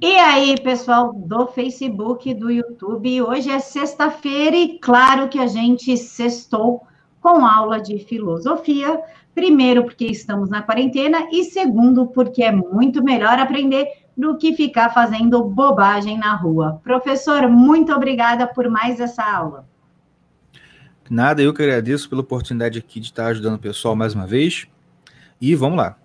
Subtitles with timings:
[0.00, 5.96] E aí, pessoal do Facebook, do YouTube, hoje é sexta-feira e claro que a gente
[5.96, 6.86] sextou
[7.20, 9.00] com aula de filosofia.
[9.34, 14.90] Primeiro, porque estamos na quarentena, e segundo, porque é muito melhor aprender do que ficar
[14.90, 16.80] fazendo bobagem na rua.
[16.82, 19.66] Professor, muito obrigada por mais essa aula.
[21.08, 24.66] Nada, eu que agradeço pela oportunidade aqui de estar ajudando o pessoal mais uma vez.
[25.40, 25.96] E vamos lá.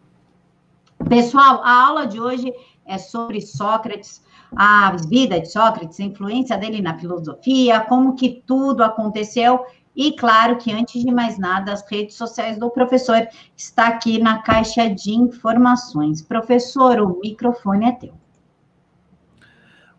[1.10, 2.54] Pessoal, a aula de hoje
[2.86, 4.24] é sobre Sócrates,
[4.56, 10.58] a vida de Sócrates, a influência dele na filosofia, como que tudo aconteceu e claro
[10.58, 15.12] que antes de mais nada, as redes sociais do professor está aqui na caixa de
[15.12, 16.22] informações.
[16.22, 18.14] Professor, o microfone é teu.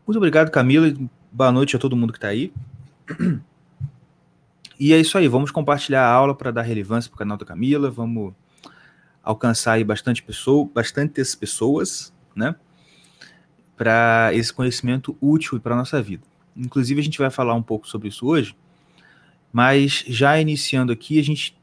[0.06, 0.92] Muito obrigado, Camila.
[1.32, 2.52] Boa noite a todo mundo que está aí.
[4.78, 7.46] E é isso aí, vamos compartilhar a aula para dar relevância para o canal da
[7.46, 8.34] Camila, vamos
[9.22, 12.54] alcançar aí bastante pessoa, bastantes pessoas, né?
[13.76, 16.22] Para esse conhecimento útil para a nossa vida.
[16.56, 18.56] Inclusive, a gente vai falar um pouco sobre isso hoje,
[19.52, 21.56] mas já iniciando aqui, a gente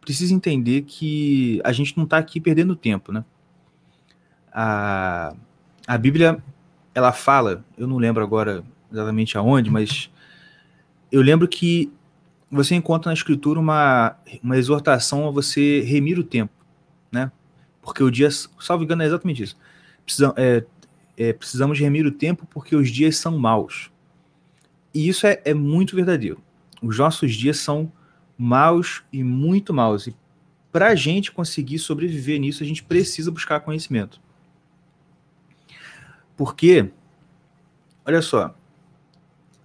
[0.00, 3.24] precisa entender que a gente não está aqui perdendo tempo, né?
[4.52, 5.34] A,
[5.86, 6.42] a Bíblia,
[6.94, 10.10] ela fala, eu não lembro agora exatamente aonde, mas
[11.12, 11.92] eu lembro que
[12.50, 16.56] você encontra na Escritura uma, uma exortação a você remir o tempo
[17.10, 17.30] né?
[17.82, 19.56] Porque o dia, salvo engano, é exatamente isso.
[20.04, 20.64] Precisam, é,
[21.16, 23.90] é, precisamos remir o tempo porque os dias são maus.
[24.92, 26.40] E isso é, é muito verdadeiro.
[26.82, 27.90] Os nossos dias são
[28.36, 30.06] maus e muito maus.
[30.06, 30.16] E
[30.70, 34.20] para a gente conseguir sobreviver nisso, a gente precisa buscar conhecimento.
[36.36, 36.90] Porque,
[38.04, 38.54] olha só,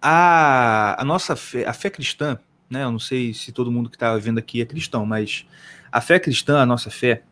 [0.02, 2.84] a, a nossa fé, a fé cristã, né?
[2.86, 5.46] Eu não sei se todo mundo que está vendo aqui é cristão, mas
[5.92, 7.24] a fé cristã, a nossa fé,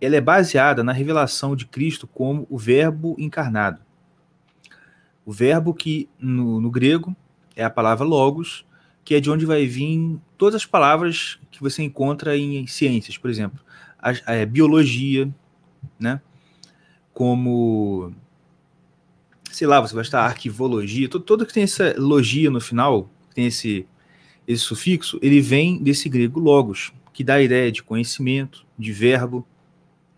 [0.00, 3.80] ela é baseada na revelação de Cristo como o Verbo encarnado.
[5.24, 7.14] O verbo que no, no, grego
[7.56, 8.64] é a palavra logos,
[9.04, 13.28] que é de onde vai vir todas as palavras que você encontra em ciências, por
[13.28, 13.58] exemplo,
[13.98, 15.28] a, a, a biologia,
[15.98, 16.20] né?
[17.12, 18.14] Como
[19.50, 23.46] sei lá, você vai estar arquivologia, todo, todo que tem essa logia no final, tem
[23.46, 23.86] esse
[24.46, 29.44] esse sufixo, ele vem desse grego logos, que dá a ideia de conhecimento, de verbo,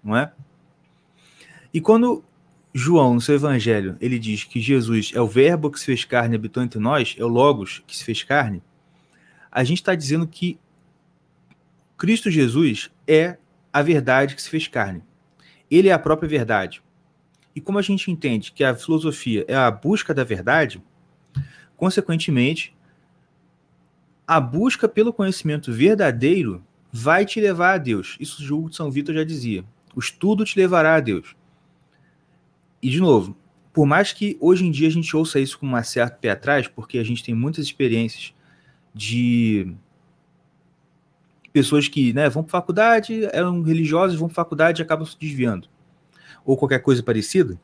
[0.08, 0.32] não é?
[1.72, 2.24] E quando
[2.74, 6.34] João, no seu evangelho, ele diz que Jesus é o verbo que se fez carne
[6.34, 8.62] e habitou entre nós, é o Logos que se fez carne,
[9.50, 10.58] a gente está dizendo que
[11.96, 13.36] Cristo Jesus é
[13.72, 15.02] a verdade que se fez carne.
[15.70, 16.82] Ele é a própria verdade.
[17.54, 20.82] E como a gente entende que a filosofia é a busca da verdade,
[21.76, 22.74] consequentemente,
[24.26, 28.16] a busca pelo conhecimento verdadeiro vai te levar a Deus.
[28.20, 29.64] Isso julgo de São Vitor já dizia.
[29.94, 31.34] O estudo te levará a Deus.
[32.82, 33.36] E, de novo,
[33.72, 36.66] por mais que hoje em dia a gente ouça isso com um certo pé atrás,
[36.66, 38.34] porque a gente tem muitas experiências
[38.94, 39.72] de
[41.52, 45.68] pessoas que né, vão para faculdade, eram religiosos, vão para faculdade e acabam se desviando,
[46.44, 47.60] ou qualquer coisa parecida.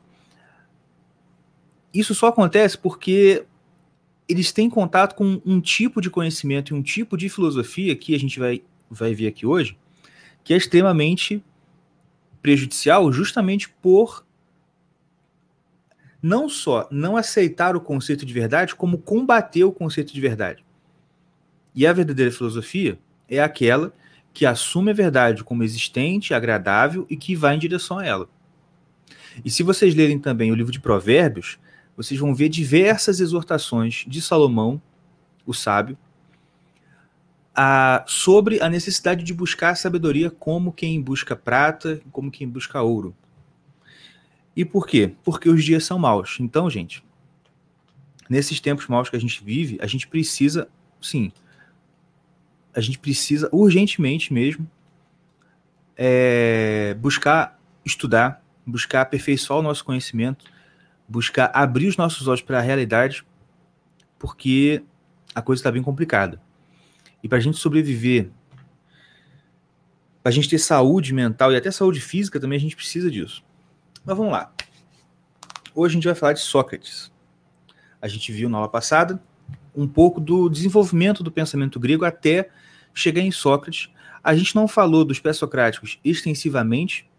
[1.93, 3.45] Isso só acontece porque
[4.27, 8.19] eles têm contato com um tipo de conhecimento e um tipo de filosofia que a
[8.19, 9.77] gente vai, vai ver aqui hoje,
[10.43, 11.43] que é extremamente
[12.45, 14.23] prejudicial justamente por
[16.21, 20.63] não só não aceitar o conceito de verdade, como combater o conceito de verdade.
[21.73, 23.91] E a verdadeira filosofia é aquela
[24.31, 28.29] que assume a verdade como existente, agradável e que vai em direção a ela.
[29.43, 31.57] E se vocês lerem também o livro de Provérbios,
[31.97, 34.79] vocês vão ver diversas exortações de Salomão,
[35.47, 35.97] o sábio,
[37.55, 43.15] a, sobre a necessidade de buscar sabedoria como quem busca prata, como quem busca ouro.
[44.55, 45.13] E por quê?
[45.23, 46.37] Porque os dias são maus.
[46.39, 47.03] Então, gente,
[48.29, 50.67] nesses tempos maus que a gente vive, a gente precisa,
[51.01, 51.31] sim,
[52.73, 54.69] a gente precisa urgentemente mesmo
[55.95, 60.45] é, buscar estudar, buscar aperfeiçoar o nosso conhecimento,
[61.07, 63.23] buscar abrir os nossos olhos para a realidade,
[64.17, 64.83] porque
[65.33, 66.41] a coisa está bem complicada.
[67.25, 68.29] E para a gente sobreviver,
[70.21, 73.43] para a gente ter saúde mental e até saúde física também, a gente precisa disso.
[74.05, 74.53] Mas vamos lá.
[75.73, 77.11] Hoje a gente vai falar de Sócrates.
[77.99, 79.19] A gente viu na aula passada
[79.75, 82.51] um pouco do desenvolvimento do pensamento grego até
[82.93, 83.89] chegar em Sócrates.
[84.23, 87.09] A gente não falou dos pré-socráticos extensivamente,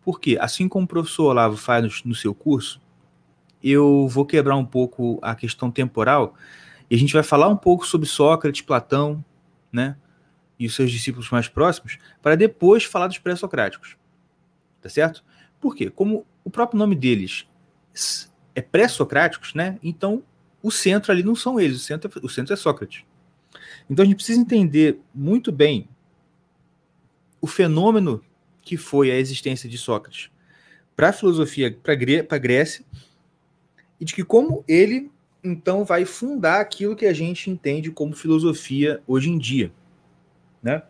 [0.00, 2.80] porque, assim como o professor Olavo faz no, no seu curso,
[3.62, 6.34] eu vou quebrar um pouco a questão temporal
[6.88, 9.24] e a gente vai falar um pouco sobre Sócrates, Platão,
[9.76, 9.96] né?
[10.58, 13.96] E os seus discípulos mais próximos, para depois falar dos pré-socráticos.
[14.80, 15.22] Tá certo?
[15.60, 15.90] Por quê?
[15.90, 17.46] Como o próprio nome deles
[18.54, 19.78] é pré-socráticos, né?
[19.82, 20.22] Então
[20.62, 23.04] o centro ali não são eles, o centro, é, o centro é Sócrates.
[23.88, 25.88] Então a gente precisa entender muito bem
[27.40, 28.24] o fenômeno
[28.62, 30.30] que foi a existência de Sócrates
[30.96, 32.84] para a filosofia, para a Grécia,
[34.00, 35.10] e de que como ele
[35.46, 39.72] então vai fundar aquilo que a gente entende como filosofia hoje em dia,
[40.62, 40.82] né?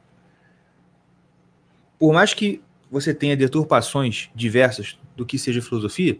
[1.98, 6.18] Por mais que você tenha deturpações diversas do que seja filosofia,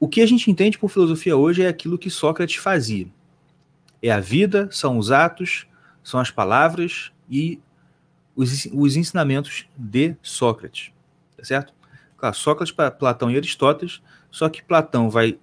[0.00, 3.06] o que a gente entende por filosofia hoje é aquilo que Sócrates fazia.
[4.02, 5.66] É a vida, são os atos,
[6.02, 7.60] são as palavras e
[8.36, 10.92] os, os ensinamentos de Sócrates.
[11.36, 11.74] Tá certo?
[12.16, 14.00] Claro, Sócrates, Platão e Aristóteles,
[14.30, 15.38] só que Platão vai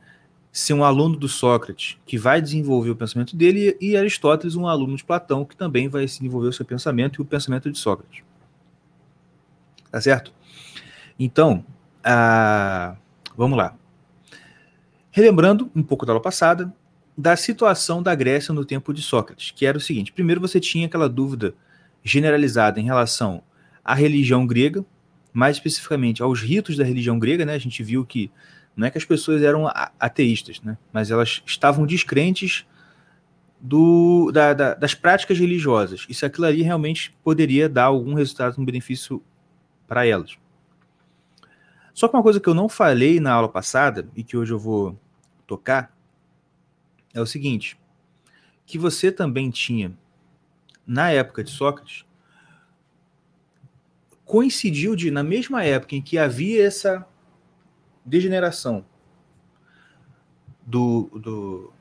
[0.58, 4.96] ser um aluno do Sócrates que vai desenvolver o pensamento dele e Aristóteles um aluno
[4.96, 8.24] de Platão que também vai desenvolver o seu pensamento e o pensamento de Sócrates.
[9.92, 10.34] Tá certo?
[11.20, 11.66] Então,
[13.36, 13.76] vamos lá.
[15.12, 16.74] Relembrando um pouco da aula passada,
[17.18, 20.88] da situação da Grécia no tempo de Sócrates, que era o seguinte: primeiro você tinha
[20.88, 21.54] aquela dúvida
[22.02, 23.44] generalizada em relação
[23.84, 24.86] à religião grega,
[25.34, 27.56] mais especificamente aos ritos da religião grega, né?
[27.56, 28.32] A gente viu que
[28.76, 30.78] não é que as pessoas eram ateístas, né?
[30.92, 32.66] Mas elas estavam descrentes
[33.60, 36.06] do, da, da, das práticas religiosas.
[36.10, 39.24] E se aquilo ali realmente poderia dar algum resultado, um benefício
[39.88, 40.38] para elas.
[41.94, 44.60] Só que uma coisa que eu não falei na aula passada e que hoje eu
[44.60, 45.00] vou
[45.48, 45.96] tocar
[47.14, 47.80] é o seguinte:
[48.66, 49.98] que você também tinha,
[50.86, 52.06] na época de Sócrates,
[54.26, 57.08] coincidiu de, na mesma época em que havia essa
[58.06, 58.86] degeneração
[60.66, 61.74] do, do,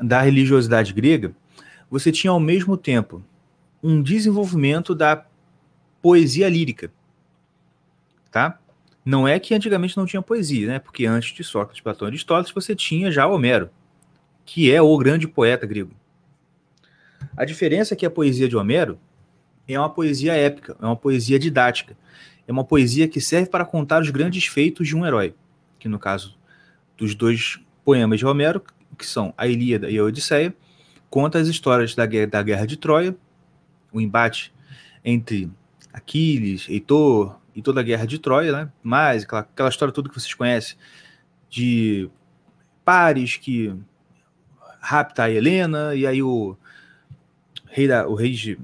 [0.00, 1.34] da religiosidade grega,
[1.90, 3.22] você tinha ao mesmo tempo
[3.82, 5.26] um desenvolvimento da
[6.00, 6.90] poesia lírica.
[8.30, 8.58] Tá?
[9.04, 10.78] Não é que antigamente não tinha poesia, né?
[10.78, 13.68] Porque antes de Sócrates, Platão e Aristóteles, você tinha já Homero
[14.44, 15.92] que é o grande poeta grego.
[17.36, 18.98] A diferença é que a poesia de Homero
[19.66, 21.96] é uma poesia épica, é uma poesia didática,
[22.46, 25.34] é uma poesia que serve para contar os grandes feitos de um herói,
[25.82, 26.38] que no caso
[26.96, 28.62] dos dois poemas de Homero,
[28.96, 30.54] que são a Ilíada e a Odisseia,
[31.10, 33.16] conta as histórias da guerra, da guerra de Troia,
[33.92, 34.54] o embate
[35.04, 35.50] entre
[35.92, 38.72] Aquiles, Heitor e toda a guerra de Troia, né?
[38.80, 40.78] Mas aquela, aquela história toda que vocês conhecem
[41.50, 42.08] de
[42.84, 43.74] pares que
[44.80, 46.56] rapta a Helena, e aí o
[47.66, 48.56] rei, da, o rei de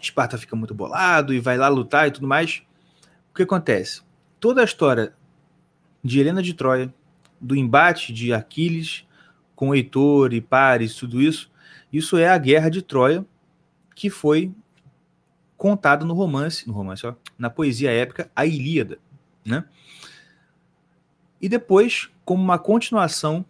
[0.00, 2.64] Esparta fica muito bolado e vai lá lutar e tudo mais.
[3.30, 4.02] O que acontece?
[4.40, 5.14] Toda a história
[6.04, 6.92] de Helena de Troia,
[7.40, 9.06] do embate de Aquiles
[9.56, 11.50] com Heitor e Paris, tudo isso,
[11.92, 13.24] isso é a guerra de Troia
[13.94, 14.52] que foi
[15.56, 18.98] contada no romance, no romance, ó, na poesia épica, a Ilíada,
[19.44, 19.64] né?
[21.40, 23.44] E depois, como uma continuação,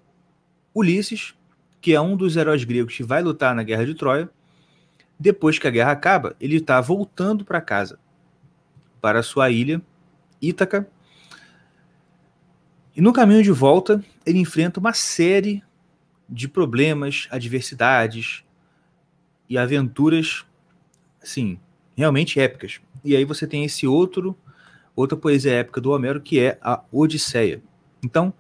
[0.75, 1.35] Ulisses,
[1.81, 4.29] que é um dos heróis gregos que vai lutar na Guerra de Troia,
[5.19, 7.99] depois que a guerra acaba, ele está voltando para casa,
[9.01, 9.81] para sua ilha,
[10.41, 10.89] Ítaca.
[12.97, 15.63] E no caminho de volta, ele enfrenta uma série
[16.29, 18.45] de problemas, adversidades
[19.49, 20.45] e aventuras,
[21.23, 21.59] assim,
[21.97, 22.81] realmente épicas.
[23.05, 24.37] E aí você tem esse outro,
[24.95, 27.63] outra poesia épica do Homero, que é a Odisseia.
[28.03, 28.33] Então,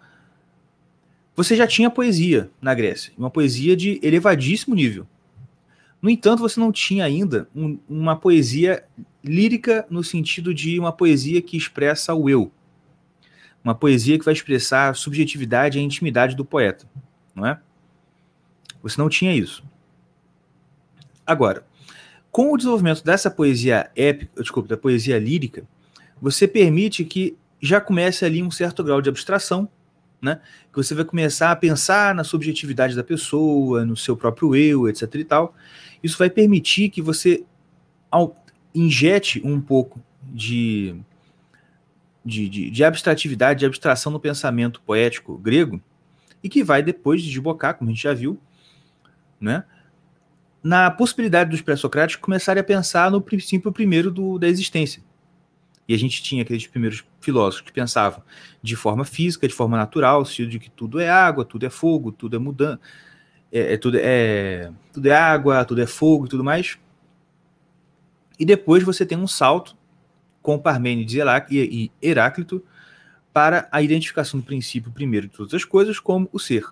[1.34, 5.06] você já tinha poesia na Grécia, uma poesia de elevadíssimo nível.
[6.00, 8.84] No entanto, você não tinha ainda um, uma poesia
[9.22, 12.52] lírica no sentido de uma poesia que expressa o eu.
[13.64, 16.86] Uma poesia que vai expressar a subjetividade e a intimidade do poeta,
[17.34, 17.58] não é?
[18.82, 19.64] Você não tinha isso.
[21.26, 21.66] Agora,
[22.30, 25.66] com o desenvolvimento dessa poesia épica, desculpa, da poesia lírica,
[26.20, 29.68] você permite que já comece ali um certo grau de abstração
[30.24, 30.40] né?
[30.72, 35.14] Que você vai começar a pensar na subjetividade da pessoa, no seu próprio eu, etc
[35.16, 35.54] e tal.
[36.02, 37.44] Isso vai permitir que você
[38.74, 40.96] injete um pouco de,
[42.24, 45.80] de, de, de abstratividade, de abstração no pensamento poético grego,
[46.42, 48.38] e que vai depois desbocar, como a gente já viu,
[49.40, 49.64] né?
[50.62, 55.02] na possibilidade dos pré-socráticos começarem a pensar no princípio primeiro do, da existência,
[55.86, 58.22] e a gente tinha aqueles primeiros filósofos que pensavam
[58.62, 62.10] de forma física, de forma natural, sentido de que tudo é água, tudo é fogo,
[62.10, 62.80] tudo é mudança,
[63.52, 66.78] é, é, tudo, é, tudo é água, tudo é fogo e tudo mais.
[68.38, 69.76] E depois você tem um salto
[70.44, 71.16] com Parmênides
[71.50, 72.62] e Heráclito
[73.32, 76.66] para a identificação do princípio primeiro de todas as coisas como o ser.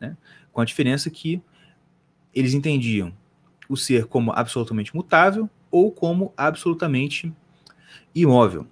[0.00, 0.16] Né?
[0.52, 1.40] Com a diferença que
[2.34, 3.14] eles entendiam
[3.68, 7.32] o ser como absolutamente mutável ou como absolutamente
[8.12, 8.66] imóvel.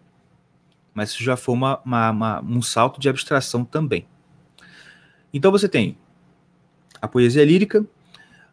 [0.93, 4.09] mas isso já foi uma, uma, uma, um salto de abstração também.
[5.33, 5.97] Então você tem
[7.01, 7.87] a poesia lírica,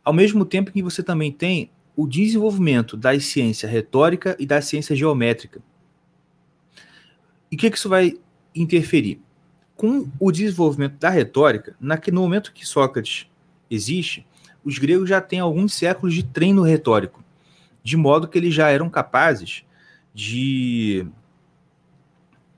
[0.06, 4.96] ao mesmo tempo que você também tem o desenvolvimento da ciência retórica e da ciência
[4.96, 5.60] geométrica.
[7.52, 8.20] E o que, que isso vai
[8.54, 9.20] interferir?
[9.76, 13.28] Com o desenvolvimento da retórica, no momento que Sócrates
[13.70, 14.28] existe,
[14.64, 17.24] os gregos já têm alguns séculos de treino retórico,
[17.84, 19.64] de modo que eles já eram capazes
[20.14, 21.08] de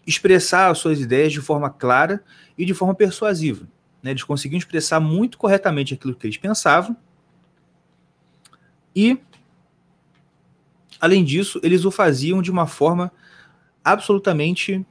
[0.05, 2.21] expressar as suas ideias de forma clara
[2.57, 3.65] e de forma persuasiva.
[4.03, 4.11] Né?
[4.11, 6.97] Eles conseguiam expressar muito corretamente aquilo que eles pensavam
[8.95, 9.19] e,
[10.99, 13.11] além disso, eles o faziam de uma forma
[13.83, 14.85] absolutamente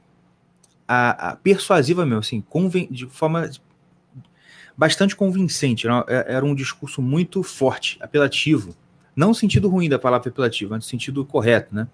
[0.87, 2.43] a, a persuasiva mesmo, assim,
[2.89, 3.49] de forma
[4.75, 5.85] bastante convincente.
[5.85, 8.75] Era, era, um discurso muito forte, apelativo.
[9.15, 11.87] Não no sentido ruim da palavra apelativo, mas no sentido correto, né?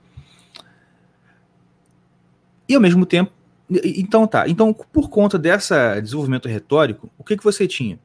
[2.67, 3.31] E ao mesmo tempo,
[3.69, 4.47] então tá.
[4.47, 7.99] Então, por conta desse desenvolvimento retórico, o que, que você tinha?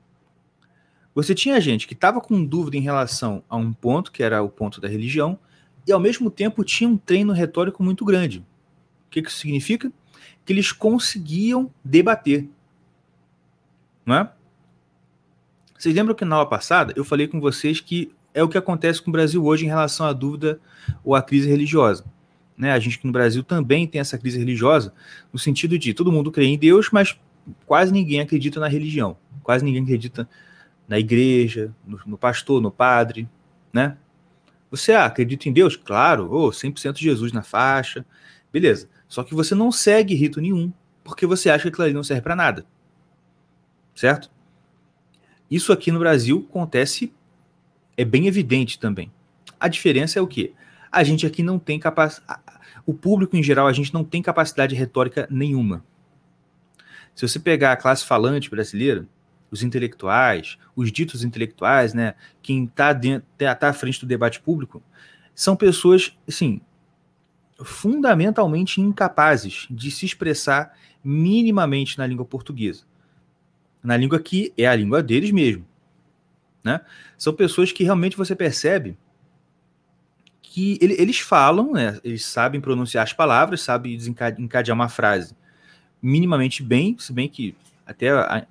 [1.14, 4.48] Você tinha gente que estava com dúvida em relação a um ponto, que era o
[4.48, 5.38] ponto da religião,
[5.86, 8.38] e ao mesmo tempo tinha um treino retórico muito grande.
[9.06, 9.92] O que, que isso significa?
[10.44, 12.48] Que eles conseguiam debater.
[14.04, 14.32] Não é?
[15.78, 19.02] Vocês lembram que na aula passada eu falei com vocês que é o que acontece
[19.02, 20.60] com o Brasil hoje em relação à dúvida
[21.02, 22.04] ou à crise religiosa.
[22.56, 22.72] Né?
[22.72, 24.92] A gente no Brasil também tem essa crise religiosa,
[25.32, 27.18] no sentido de todo mundo crê em Deus, mas
[27.66, 30.28] quase ninguém acredita na religião, quase ninguém acredita
[30.86, 33.28] na igreja, no, no pastor, no padre,
[33.72, 33.96] né?
[34.70, 35.76] Você ah, acredita em Deus?
[35.76, 38.06] Claro, oh, 100% Jesus na faixa,
[38.52, 38.88] beleza.
[39.08, 40.72] Só que você não segue rito nenhum,
[41.02, 42.64] porque você acha que aquilo ali não serve para nada.
[43.94, 44.30] Certo?
[45.50, 47.12] Isso aqui no Brasil acontece,
[47.96, 49.10] é bem evidente também.
[49.58, 50.54] A diferença é o quê?
[50.92, 52.40] A gente aqui não tem capacidade.
[52.86, 55.84] O público em geral, a gente não tem capacidade retórica nenhuma.
[57.14, 59.06] Se você pegar a classe falante brasileira,
[59.50, 62.94] os intelectuais, os ditos intelectuais, né, quem está
[63.36, 64.82] tá, tá à frente do debate público,
[65.34, 66.60] são pessoas, assim,
[67.64, 72.84] fundamentalmente incapazes de se expressar minimamente na língua portuguesa
[73.82, 75.66] na língua que é a língua deles mesmo.
[76.62, 76.80] Né?
[77.16, 78.96] São pessoas que realmente você percebe
[80.42, 81.98] que ele, eles falam, né?
[82.04, 83.98] eles sabem pronunciar as palavras, sabem
[84.38, 85.34] encadear uma frase
[86.02, 87.54] minimamente bem, se bem que
[87.86, 88.46] até a,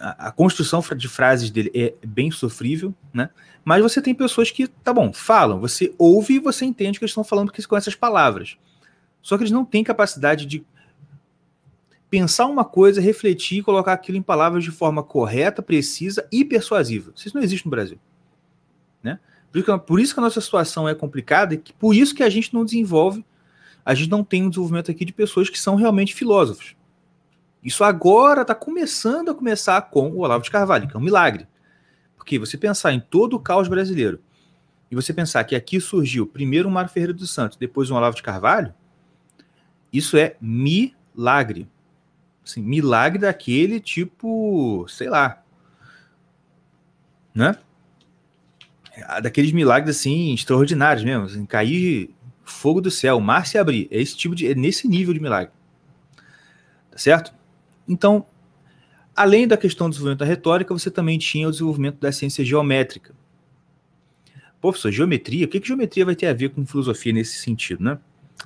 [0.00, 3.30] a, a, construção de frases dele é bem sofrível, né?
[3.64, 7.10] Mas você tem pessoas que, tá bom, falam, você ouve e você entende que eles
[7.10, 8.56] estão falando com essas palavras.
[9.22, 10.64] Só que eles não têm capacidade de
[12.10, 17.12] pensar uma coisa, refletir e colocar aquilo em palavras de forma correta, precisa e persuasiva.
[17.14, 17.98] Isso não existe no Brasil.
[19.02, 19.18] Né?
[19.86, 22.64] Por, isso que, a nossa situação é complicada e por isso que a gente não
[22.64, 23.24] desenvolve,
[23.84, 26.74] a gente não tem um desenvolvimento aqui de pessoas que são realmente filósofos.
[27.62, 31.46] Isso agora está começando a começar com o Olavo de Carvalho, que é um milagre.
[32.16, 34.20] Porque você pensar em todo o caos brasileiro
[34.90, 38.16] e você pensar que aqui surgiu primeiro o Mário Ferreira dos Santos, depois o Olavo
[38.16, 38.74] de Carvalho,
[39.92, 41.68] isso é milagre.
[42.44, 45.42] Assim, milagre daquele tipo, sei lá.
[47.34, 47.56] Né?
[48.92, 51.26] É, daqueles milagres assim, extraordinários mesmo.
[51.26, 52.14] Assim, cair
[52.44, 53.88] fogo do céu, mar se abrir.
[53.90, 54.48] É esse tipo de.
[54.48, 55.52] É nesse nível de milagre.
[56.90, 57.39] Tá certo?
[57.88, 58.26] Então,
[59.14, 63.14] além da questão do desenvolvimento da retórica, você também tinha o desenvolvimento da ciência geométrica.
[64.60, 65.46] Pô, professor, geometria?
[65.46, 67.98] O que, que geometria vai ter a ver com filosofia nesse sentido, né?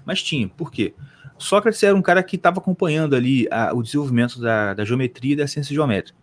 [0.04, 0.48] Mas tinha.
[0.48, 0.94] Por quê?
[1.36, 5.36] Sócrates era um cara que estava acompanhando ali a, o desenvolvimento da, da, geometria e
[5.36, 6.16] da ciência geométrica.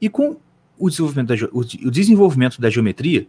[0.00, 0.36] E com
[0.76, 3.26] o desenvolvimento, da, o, o desenvolvimento da geometria,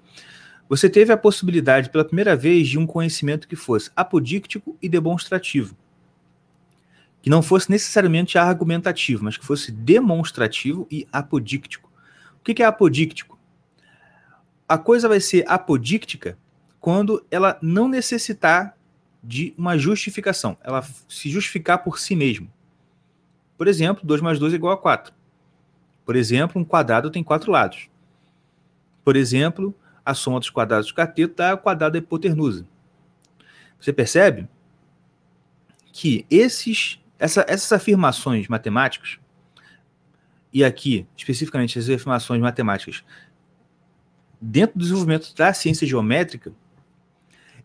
[0.67, 5.75] você teve a possibilidade, pela primeira vez, de um conhecimento que fosse apodíctico e demonstrativo.
[7.21, 11.91] Que não fosse necessariamente argumentativo, mas que fosse demonstrativo e apodíctico.
[12.39, 13.37] O que é apodíctico?
[14.67, 16.37] A coisa vai ser apodíctica
[16.79, 18.75] quando ela não necessitar
[19.23, 22.51] de uma justificação, ela se justificar por si mesmo.
[23.57, 25.13] Por exemplo, 2 mais 2 é igual a 4.
[26.03, 27.87] Por exemplo, um quadrado tem quatro lados.
[29.03, 32.65] Por exemplo, a soma dos quadrados do cateto dá o quadrado da hipotenusa.
[33.79, 34.47] Você percebe
[35.91, 39.19] que esses, essa, essas afirmações matemáticas,
[40.51, 43.03] e aqui, especificamente, as afirmações matemáticas,
[44.41, 46.51] dentro do desenvolvimento da ciência geométrica,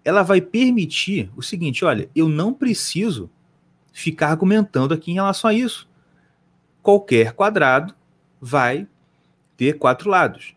[0.04, 3.30] ela vai permitir o seguinte: olha, eu não preciso
[3.94, 5.88] ficar argumentando aqui em relação a isso.
[6.82, 7.94] Qualquer quadrado
[8.38, 8.86] vai
[9.56, 10.54] ter quatro lados.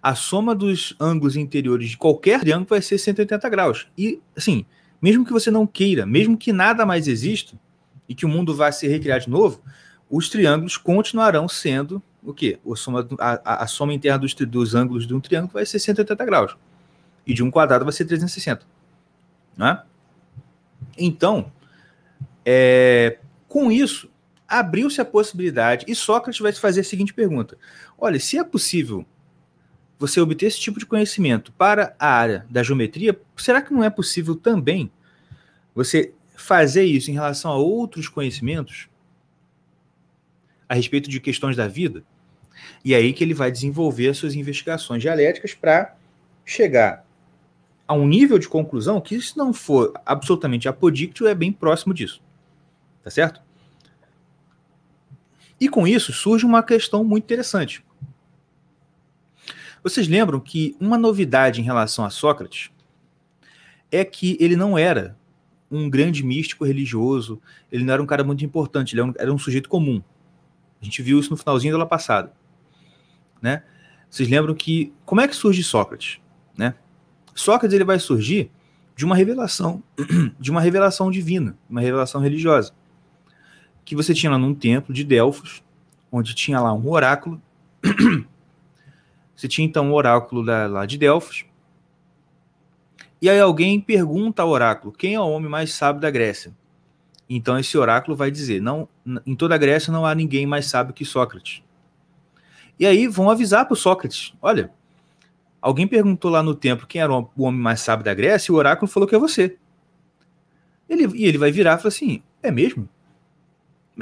[0.00, 3.88] A soma dos ângulos interiores de qualquer triângulo vai ser 180 graus.
[3.98, 4.64] E, assim,
[5.02, 7.58] mesmo que você não queira, mesmo que nada mais exista,
[8.08, 9.62] e que o mundo vai se recriar de novo,
[10.10, 12.58] os triângulos continuarão sendo o quê?
[12.70, 16.24] A soma, a, a soma interna dos, dos ângulos de um triângulo vai ser 180
[16.24, 16.56] graus.
[17.26, 18.66] E de um quadrado vai ser 360.
[19.56, 19.82] Né?
[20.96, 21.52] Então,
[22.44, 24.10] é, com isso,
[24.48, 27.58] abriu-se a possibilidade, e Sócrates vai fazer a seguinte pergunta:
[27.98, 29.04] olha, se é possível
[29.98, 33.90] você obter esse tipo de conhecimento para a área da geometria, será que não é
[33.90, 34.90] possível também
[35.74, 38.88] você fazer isso em relação a outros conhecimentos
[40.68, 42.04] a respeito de questões da vida?
[42.84, 45.96] E é aí que ele vai desenvolver as suas investigações dialéticas para
[46.44, 47.04] chegar
[47.86, 52.22] a um nível de conclusão que, se não for absolutamente apodíctil, é bem próximo disso.
[53.02, 53.42] Tá certo?
[55.60, 57.84] E com isso surge uma questão muito interessante.
[59.82, 62.70] Vocês lembram que uma novidade em relação a Sócrates
[63.90, 65.17] é que ele não era
[65.70, 69.32] um grande místico religioso, ele não era um cara muito importante, ele era um, era
[69.32, 70.02] um sujeito comum.
[70.80, 72.32] A gente viu isso no finalzinho da aula passada.
[73.40, 73.62] Né?
[74.08, 74.92] Vocês lembram que.
[75.04, 76.20] Como é que surge Sócrates?
[76.56, 76.74] Né?
[77.34, 78.50] Sócrates ele vai surgir
[78.96, 79.82] de uma revelação,
[80.38, 82.72] de uma revelação divina, uma revelação religiosa.
[83.84, 85.62] Que você tinha lá num templo de Delfos,
[86.10, 87.40] onde tinha lá um oráculo.
[89.34, 91.44] Você tinha então um oráculo da, lá de Delfos.
[93.20, 96.54] E aí alguém pergunta ao oráculo: quem é o homem mais sábio da Grécia?
[97.28, 98.88] Então esse oráculo vai dizer: não,
[99.26, 101.62] em toda a Grécia não há ninguém mais sábio que Sócrates.
[102.78, 104.70] E aí vão avisar para o Sócrates: olha,
[105.60, 108.58] alguém perguntou lá no templo quem era o homem mais sábio da Grécia e o
[108.58, 109.56] oráculo falou que é você.
[110.88, 112.88] Ele, e ele vai virar e falar assim: é mesmo?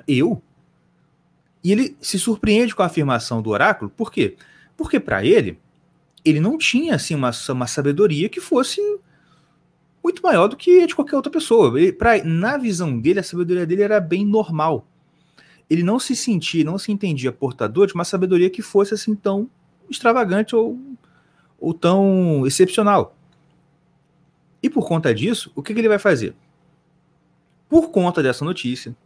[0.07, 0.43] Eu?
[1.65, 4.37] E ele se surpreende com a afirmação do oráculo, por quê?
[4.77, 5.59] Porque para ele,
[6.25, 8.81] ele não tinha assim uma, uma sabedoria que fosse
[10.07, 11.81] muito maior do que a de qualquer outra pessoa.
[11.81, 14.87] Ele, pra, na visão dele, a sabedoria dele era bem normal.
[15.69, 19.51] Ele não se sentia, não se entendia portador de uma sabedoria que fosse assim tão
[19.91, 20.79] extravagante ou,
[21.59, 23.17] ou tão excepcional.
[24.63, 26.37] E por conta disso, o que, que ele vai fazer?
[27.69, 28.97] Por conta dessa notícia,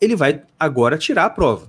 [0.00, 1.68] ele vai agora tirar a prova.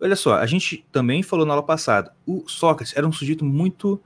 [0.00, 4.00] Olha só, a gente também falou na aula passada, o Sócrates era um sujeito muito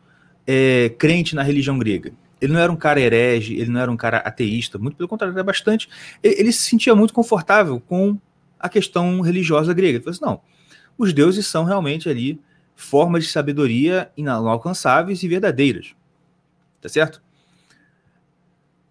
[0.47, 2.13] é, crente na religião grega.
[2.41, 5.35] Ele não era um cara herege, ele não era um cara ateísta, muito pelo contrário,
[5.35, 5.89] era bastante.
[6.23, 8.19] Ele, se sentia muito confortável com
[8.59, 9.97] a questão religiosa grega.
[9.97, 10.41] Ele falou assim: não,
[10.97, 12.41] os deuses são realmente ali
[12.75, 15.95] formas de sabedoria inalcançáveis e verdadeiras.
[16.81, 17.23] Tá certo?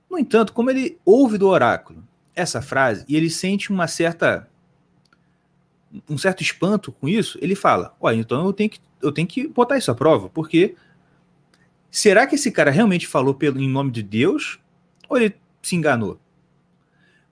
[0.09, 2.03] No entanto, como ele ouve do oráculo
[2.35, 4.47] essa frase e ele sente uma certa
[6.07, 9.47] um certo espanto com isso, ele fala: Olha, então eu tenho que, eu tenho que
[9.47, 10.75] botar isso à prova, porque
[11.91, 14.59] será que esse cara realmente falou pelo, em nome de Deus
[15.07, 16.19] ou ele se enganou?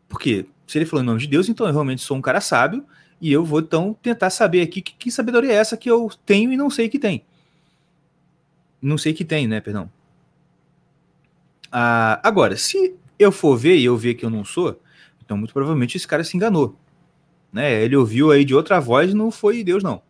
[0.08, 2.86] Porque se ele falou em nome de Deus, então eu realmente sou um cara sábio
[3.20, 6.52] e eu vou então tentar saber aqui que, que sabedoria é essa que eu tenho
[6.52, 7.24] e não sei que tem.
[8.82, 9.60] Não sei que tem, né?
[9.60, 9.89] Perdão.
[11.72, 14.80] Ah, agora, se eu for ver e eu ver que eu não sou,
[15.24, 16.78] então muito provavelmente esse cara se enganou.
[17.52, 17.84] Né?
[17.84, 20.02] Ele ouviu aí de outra voz, não foi Deus, não.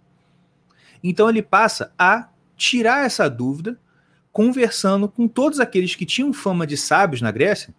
[1.04, 3.80] Então ele passa a tirar essa dúvida,
[4.38, 7.74] conversando com todos aqueles que tinham fama de sábios na Grécia.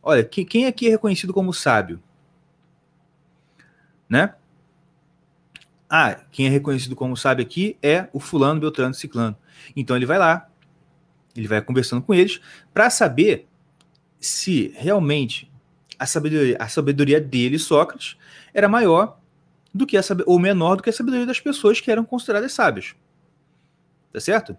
[0.00, 2.00] Olha, que, quem aqui é reconhecido como sábio?
[4.08, 4.32] Né?
[5.90, 9.36] Ah, quem é reconhecido como sábio aqui é o fulano, beltrano, ciclano.
[9.74, 10.48] Então ele vai lá,
[11.34, 12.40] ele vai conversando com eles
[12.72, 13.48] para saber
[14.20, 15.50] se realmente
[15.98, 18.16] a sabedoria, a sabedoria dele, Sócrates,
[18.54, 19.18] era maior
[19.74, 22.94] do que a ou menor do que a sabedoria das pessoas que eram consideradas sábias.
[24.12, 24.56] Tá certo?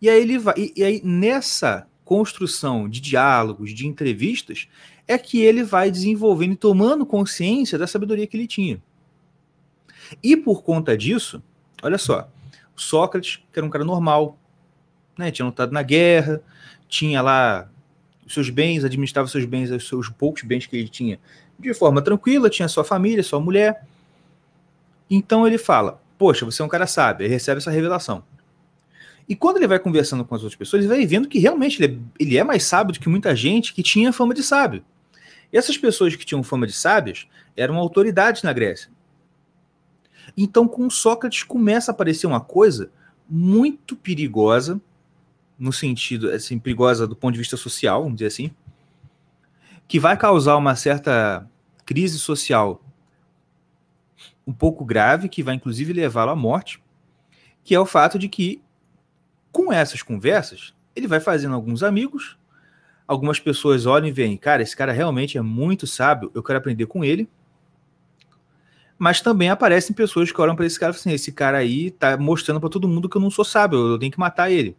[0.00, 4.68] E aí ele vai, e, e aí nessa construção de diálogos, de entrevistas,
[5.06, 8.82] é que ele vai desenvolvendo e tomando consciência da sabedoria que ele tinha.
[10.22, 11.42] E por conta disso,
[11.82, 12.28] olha só,
[12.76, 14.38] Sócrates, que era um cara normal,
[15.16, 16.40] né, tinha lutado na guerra,
[16.88, 17.68] tinha lá
[18.26, 21.18] os seus bens, administrava seus bens, os seus poucos bens que ele tinha,
[21.58, 23.84] de forma tranquila, tinha sua família, sua mulher.
[25.10, 28.22] Então ele fala: Poxa, você é um cara sábio, ele recebe essa revelação.
[29.28, 31.94] E quando ele vai conversando com as outras pessoas, ele vai vendo que realmente ele
[31.94, 34.82] é, ele é mais sábio do que muita gente que tinha fama de sábio.
[35.52, 38.90] E essas pessoas que tinham fama de sábias eram autoridades na Grécia.
[40.36, 42.90] Então, com Sócrates começa a aparecer uma coisa
[43.28, 44.80] muito perigosa,
[45.58, 48.50] no sentido assim, perigosa do ponto de vista social, vamos dizer assim,
[49.86, 51.48] que vai causar uma certa
[51.84, 52.82] crise social
[54.46, 56.82] um pouco grave, que vai inclusive levá-lo à morte,
[57.64, 58.62] que é o fato de que,
[59.58, 62.38] com essas conversas, ele vai fazendo alguns amigos,
[63.08, 66.86] algumas pessoas olham e veem, cara, esse cara realmente é muito sábio, eu quero aprender
[66.86, 67.28] com ele.
[68.96, 71.90] Mas também aparecem pessoas que olham para esse cara e falam assim: esse cara aí
[71.90, 74.76] tá mostrando para todo mundo que eu não sou sábio, eu tenho que matar ele.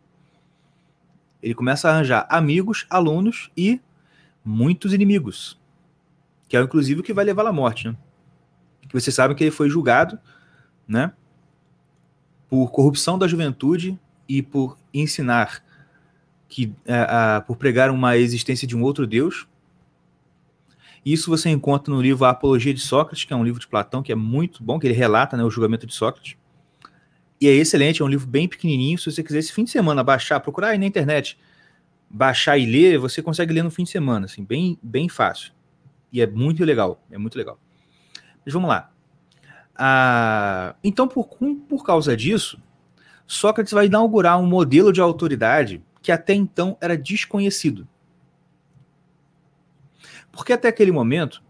[1.43, 3.81] Ele começa a arranjar amigos, alunos e
[4.45, 5.59] muitos inimigos,
[6.47, 7.89] que é inclusive o que vai levar à morte.
[7.89, 7.97] Né?
[8.93, 10.17] Vocês sabem que ele foi julgado,
[10.87, 11.11] né,
[12.49, 15.63] por corrupção da juventude e por ensinar
[16.47, 16.71] que
[17.47, 19.47] por pregar uma existência de um outro Deus.
[21.05, 24.03] Isso você encontra no livro A Apologia de Sócrates, que é um livro de Platão
[24.03, 26.35] que é muito bom, que ele relata né, o julgamento de Sócrates.
[27.41, 28.97] E é excelente, é um livro bem pequenininho.
[28.97, 31.39] Se você quiser esse fim de semana baixar, procurar aí na internet,
[32.09, 35.53] baixar e ler, você consegue ler no fim de semana, assim, bem, bem fácil.
[36.11, 37.57] E é muito legal, é muito legal.
[38.43, 38.91] Mas vamos lá.
[39.75, 41.29] Ah, então, por,
[41.69, 42.61] por causa disso,
[43.29, 47.87] Sócrates vai inaugurar um modelo de autoridade que até então era desconhecido.
[50.31, 51.43] Porque até aquele momento,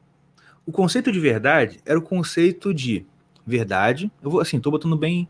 [0.66, 3.06] o conceito de verdade era o conceito de
[3.48, 4.12] verdade.
[4.22, 5.26] Eu vou assim, estou botando bem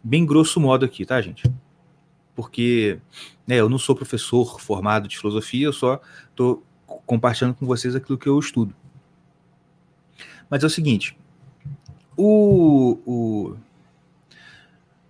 [0.00, 1.52] bem grosso modo aqui, tá, gente?
[2.36, 3.00] Porque
[3.44, 6.62] né, eu não sou professor formado de filosofia, eu só estou
[7.04, 8.72] compartilhando com vocês aquilo que eu estudo.
[10.48, 11.18] Mas é o seguinte,
[12.16, 13.56] o, o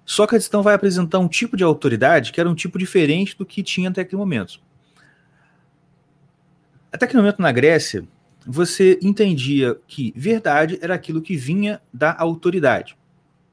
[0.08, 3.62] Sócrates então vai apresentar um tipo de autoridade que era um tipo diferente do que
[3.62, 4.58] tinha até aquele momento.
[6.90, 8.08] Até aquele momento na Grécia,
[8.46, 12.96] você entendia que verdade era aquilo que vinha da autoridade.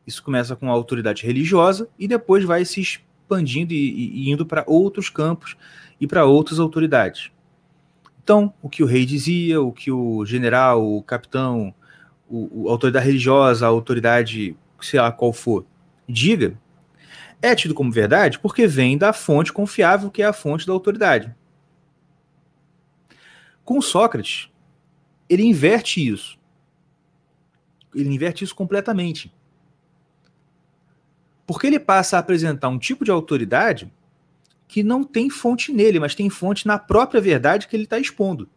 [0.07, 4.63] Isso começa com a autoridade religiosa e depois vai se expandindo e, e indo para
[4.65, 5.57] outros campos
[5.99, 7.31] e para outras autoridades.
[8.23, 11.75] Então, o que o rei dizia, o que o general, o capitão,
[12.29, 15.65] o, a autoridade religiosa, a autoridade, sei lá qual for,
[16.07, 16.57] diga,
[17.41, 21.33] é tido como verdade porque vem da fonte confiável, que é a fonte da autoridade.
[23.63, 24.49] Com Sócrates,
[25.29, 26.37] ele inverte isso.
[27.93, 29.33] Ele inverte isso completamente.
[31.47, 33.91] Porque ele passa a apresentar um tipo de autoridade
[34.67, 38.49] que não tem fonte nele, mas tem fonte na própria verdade que ele está expondo.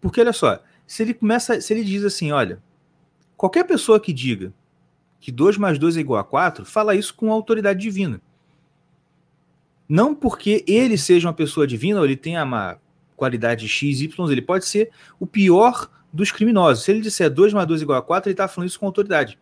[0.00, 2.62] Porque olha só, se ele começa, se ele diz assim, olha,
[3.36, 4.52] qualquer pessoa que diga
[5.20, 8.20] que 2 mais 2 é igual a 4, fala isso com autoridade divina.
[9.88, 12.78] Não porque ele seja uma pessoa divina ou ele tenha uma
[13.16, 16.84] qualidade X, Y, ele pode ser o pior dos criminosos.
[16.84, 18.86] Se ele disser 2 mais 2 é igual a 4, ele está falando isso com
[18.86, 19.38] autoridade.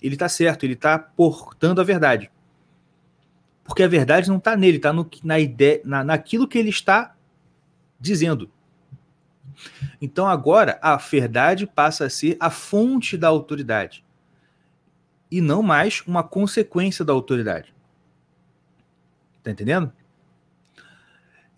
[0.00, 2.30] Ele está certo, ele está portando a verdade.
[3.64, 7.16] Porque a verdade não está nele, está na ideia, na, naquilo que ele está
[7.98, 8.48] dizendo.
[10.00, 14.05] Então agora a verdade passa a ser a fonte da autoridade
[15.36, 17.74] e não mais uma consequência da autoridade.
[19.42, 19.92] Tá entendendo?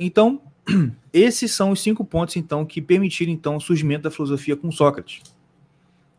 [0.01, 0.43] Então,
[1.13, 5.23] esses são os cinco pontos então que permitiram então o surgimento da filosofia com Sócrates,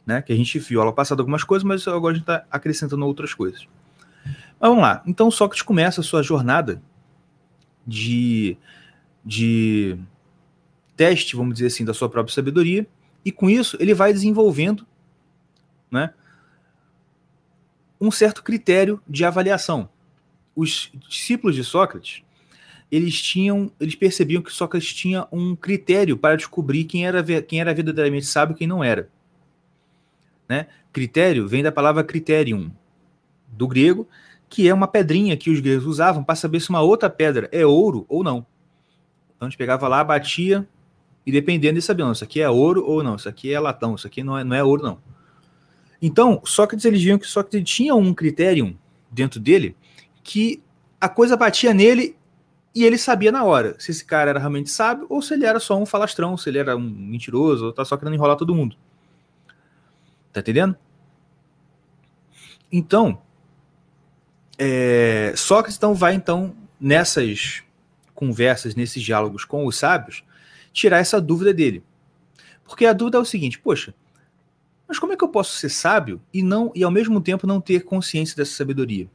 [0.06, 0.22] né?
[0.22, 3.34] Que a gente viu aula passada algumas coisas, mas agora a gente está acrescentando outras
[3.34, 3.68] coisas.
[4.24, 5.04] Mas vamos lá.
[5.06, 6.82] Então Sócrates começa a sua jornada
[7.86, 8.58] de
[9.26, 10.00] de
[10.96, 12.88] teste, vamos dizer assim, da sua própria sabedoria,
[13.26, 14.88] e com isso ele vai desenvolvendo,
[15.92, 16.14] né?
[18.00, 19.90] Um certo critério de avaliação.
[20.56, 22.24] Os discípulos de Sócrates,
[22.92, 27.74] eles tinham, eles percebiam que Sócrates tinha um critério para descobrir quem era, quem era
[27.74, 29.10] verdadeiramente sábio e quem não era.
[30.48, 30.68] Né?
[30.92, 32.72] Critério vem da palavra criterium,
[33.48, 34.08] do grego,
[34.50, 37.66] que é uma pedrinha que os gregos usavam para saber se uma outra pedra é
[37.66, 38.46] ouro ou não.
[39.36, 40.68] Então a gente pegava lá, batia,
[41.26, 43.94] e dependendo de saber, não, isso aqui é ouro ou não, isso aqui é latão,
[43.94, 45.00] isso aqui não é, não é ouro, não.
[46.02, 48.78] Então, Sócrates eles viam que Sócrates tinha um critério
[49.12, 49.76] dentro dele
[50.24, 50.62] que
[51.00, 52.16] a coisa batia nele
[52.74, 55.60] e ele sabia na hora se esse cara era realmente sábio ou se ele era
[55.60, 58.76] só um falastrão, se ele era um mentiroso ou tá só querendo enrolar todo mundo.
[60.32, 60.76] Tá entendendo?
[62.72, 63.22] Então,
[64.58, 67.64] é, Sócrates então vai então nessas
[68.14, 70.24] conversas, nesses diálogos com os sábios,
[70.72, 71.84] tirar essa dúvida dele.
[72.64, 73.96] Porque a dúvida é o seguinte, poxa,
[74.90, 77.62] mas como é que eu posso ser sábio e não e ao mesmo tempo não
[77.62, 79.08] ter consciência dessa sabedoria?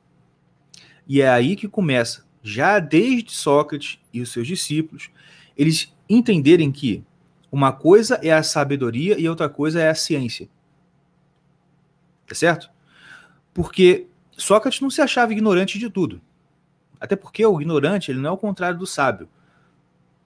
[1.06, 5.10] E é aí que começa, já desde Sócrates e os seus discípulos,
[5.56, 7.04] eles entenderem que
[7.50, 10.48] uma coisa é a sabedoria e outra coisa é a ciência.
[12.26, 12.70] Tá certo?
[13.52, 16.20] Porque Sócrates não se achava ignorante de tudo.
[17.00, 19.28] Até porque o ignorante ele não é o contrário do sábio.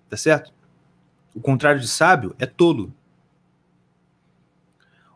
[0.09, 0.53] Tá certo?
[1.35, 2.95] O contrário de sábio é tolo.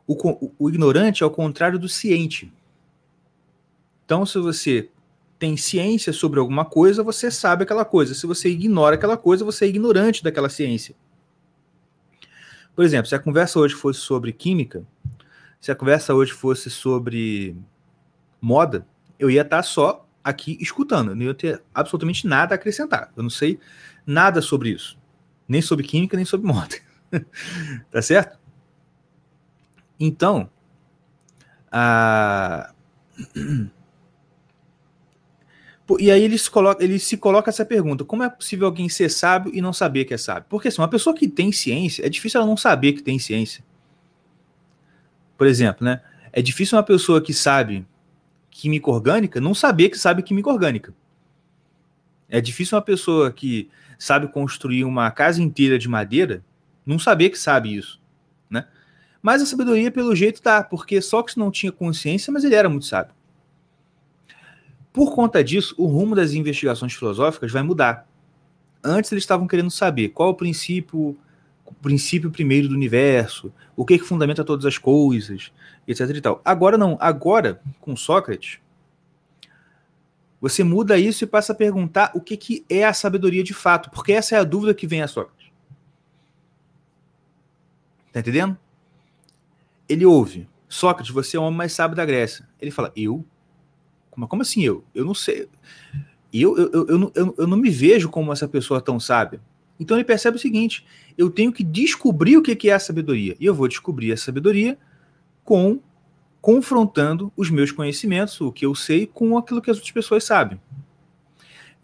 [0.07, 2.53] O, o, ignorante é o contrário do ciente.
[4.05, 4.91] Então, se você
[5.39, 8.15] tem ciência sobre alguma coisa, você sabe aquela coisa.
[8.15, 10.95] Se você ignora aquela coisa, você é ignorante daquela ciência.
[12.75, 14.85] Por exemplo, se a conversa hoje fosse sobre química,
[15.61, 17.57] se a conversa hoje fosse sobre
[18.41, 18.87] moda,
[19.19, 23.13] eu ia estar só aqui escutando, eu não ia ter absolutamente nada a acrescentar.
[23.17, 23.59] Eu não sei
[24.07, 24.99] nada sobre isso,
[25.47, 26.77] nem sobre química, nem sobre moda.
[27.91, 28.42] tá certo?
[30.05, 30.51] Então,
[31.71, 32.73] a
[36.01, 39.11] E aí ele se, coloca, ele se coloca essa pergunta: como é possível alguém ser
[39.11, 40.47] sábio e não saber que é sábio?
[40.49, 43.63] Porque assim, uma pessoa que tem ciência, é difícil ela não saber que tem ciência.
[45.37, 46.01] Por exemplo, né?
[46.33, 47.87] É difícil uma pessoa que sabe
[48.51, 50.95] química orgânica não saber que sabe química orgânica.
[52.29, 56.43] É difícil uma pessoa que sabe construir uma casa inteira de madeira
[56.87, 58.02] não saber que sabe isso?
[59.23, 62.87] Mas a sabedoria, pelo jeito, tá, porque Sócrates não tinha consciência, mas ele era muito
[62.87, 63.15] sábio.
[64.93, 68.07] Por conta disso, o rumo das investigações filosóficas vai mudar.
[68.83, 71.17] Antes eles estavam querendo saber qual o princípio,
[71.65, 75.53] o princípio primeiro do universo, o que, que fundamenta todas as coisas,
[75.87, 76.11] etc.
[76.11, 76.43] E tal.
[76.45, 76.99] Agora não.
[77.01, 78.59] Agora, com Sócrates,
[80.41, 83.89] você muda isso e passa a perguntar o que, que é a sabedoria de fato,
[83.91, 85.47] porque essa é a dúvida que vem a Sócrates.
[88.13, 88.59] Tá entendendo?
[89.93, 92.49] Ele ouve: Sócrates, você é o homem mais sábio da Grécia.
[92.61, 93.25] Ele fala: Eu?
[94.11, 94.85] Como, como assim eu?
[94.95, 95.49] Eu não sei.
[96.33, 99.41] Eu, eu, eu, eu, não, eu, eu não me vejo como essa pessoa tão sábia.
[99.79, 103.37] Então ele percebe o seguinte: eu tenho que descobrir o que é a sabedoria.
[103.39, 104.79] E eu vou descobrir a sabedoria
[105.45, 105.79] com
[106.41, 110.61] confrontando os meus conhecimentos, o que eu sei, com aquilo que as outras pessoas sabem.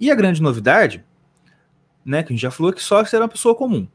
[0.00, 1.04] E a grande novidade,
[2.04, 3.86] né, que a gente já falou, é que Sócrates era uma pessoa comum.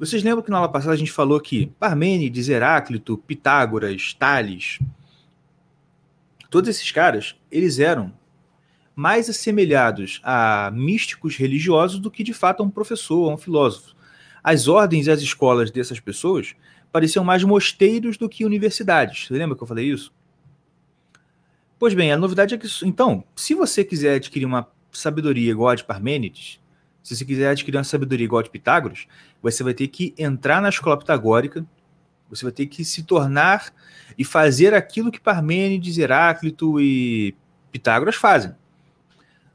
[0.00, 4.80] Vocês lembram que na aula passada a gente falou que Parmênides, Heráclito, Pitágoras, Tales,
[6.50, 8.12] Todos esses caras, eles eram
[8.94, 13.94] mais assemelhados a místicos religiosos do que de fato a um professor, a um filósofo.
[14.42, 16.56] As ordens e as escolas dessas pessoas
[16.90, 19.28] pareciam mais mosteiros do que universidades.
[19.28, 20.12] Você lembra que eu falei isso?
[21.78, 22.66] Pois bem, a novidade é que.
[22.84, 26.59] Então, se você quiser adquirir uma sabedoria igual a de Parmênides,
[27.02, 29.06] se você quiser adquirir uma sabedoria igual a de Pitágoras,
[29.42, 31.64] você vai ter que entrar na escola pitagórica,
[32.28, 33.72] você vai ter que se tornar
[34.16, 37.34] e fazer aquilo que Parmênides, Heráclito e
[37.72, 38.54] Pitágoras fazem.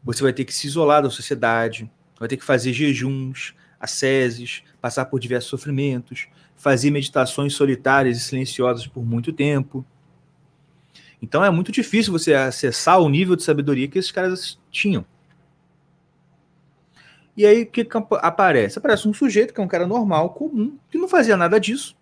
[0.04, 5.06] Você vai ter que se isolar da sociedade, vai ter que fazer jejuns, asceses, passar
[5.06, 9.86] por diversos sofrimentos, fazer meditações solitárias e silenciosas por muito tempo.
[11.22, 15.06] Então é muito difícil você acessar o nível de sabedoria que esses caras tinham.
[17.36, 17.88] E aí o que,
[18.22, 18.80] aparece?
[18.80, 21.96] Aparece um sujeito que é um cara normal, comum, que não fazia nada disso,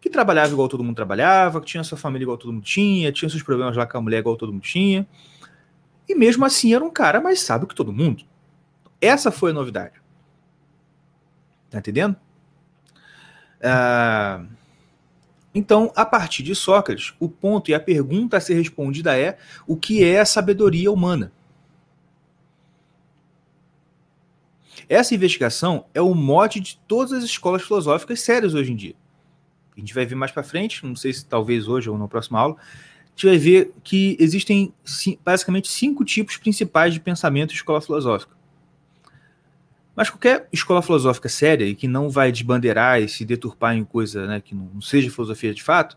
[0.00, 3.28] que trabalhava igual todo mundo trabalhava, que tinha sua família igual todo mundo tinha, tinha
[3.28, 5.06] seus problemas lá com a mulher igual todo mundo tinha.
[6.06, 8.22] E mesmo assim era um cara mais sábio que todo mundo.
[9.00, 9.94] Essa foi a novidade.
[11.70, 12.16] Tá entendendo?
[13.60, 14.46] Uh,
[15.54, 19.76] então, a partir de Sócrates, o ponto e a pergunta a ser respondida é: o
[19.76, 21.32] que é a sabedoria humana?
[24.88, 28.94] Essa investigação é o mote de todas as escolas filosóficas sérias hoje em dia
[29.76, 32.38] a gente vai ver mais para frente, não sei se talvez hoje ou na próxima
[32.38, 34.72] aula, a gente vai ver que existem
[35.24, 38.34] basicamente cinco tipos principais de pensamento em escola filosófica.
[39.94, 44.26] Mas qualquer escola filosófica séria e que não vai desbandeirar e se deturpar em coisa
[44.26, 45.96] né, que não seja filosofia de fato,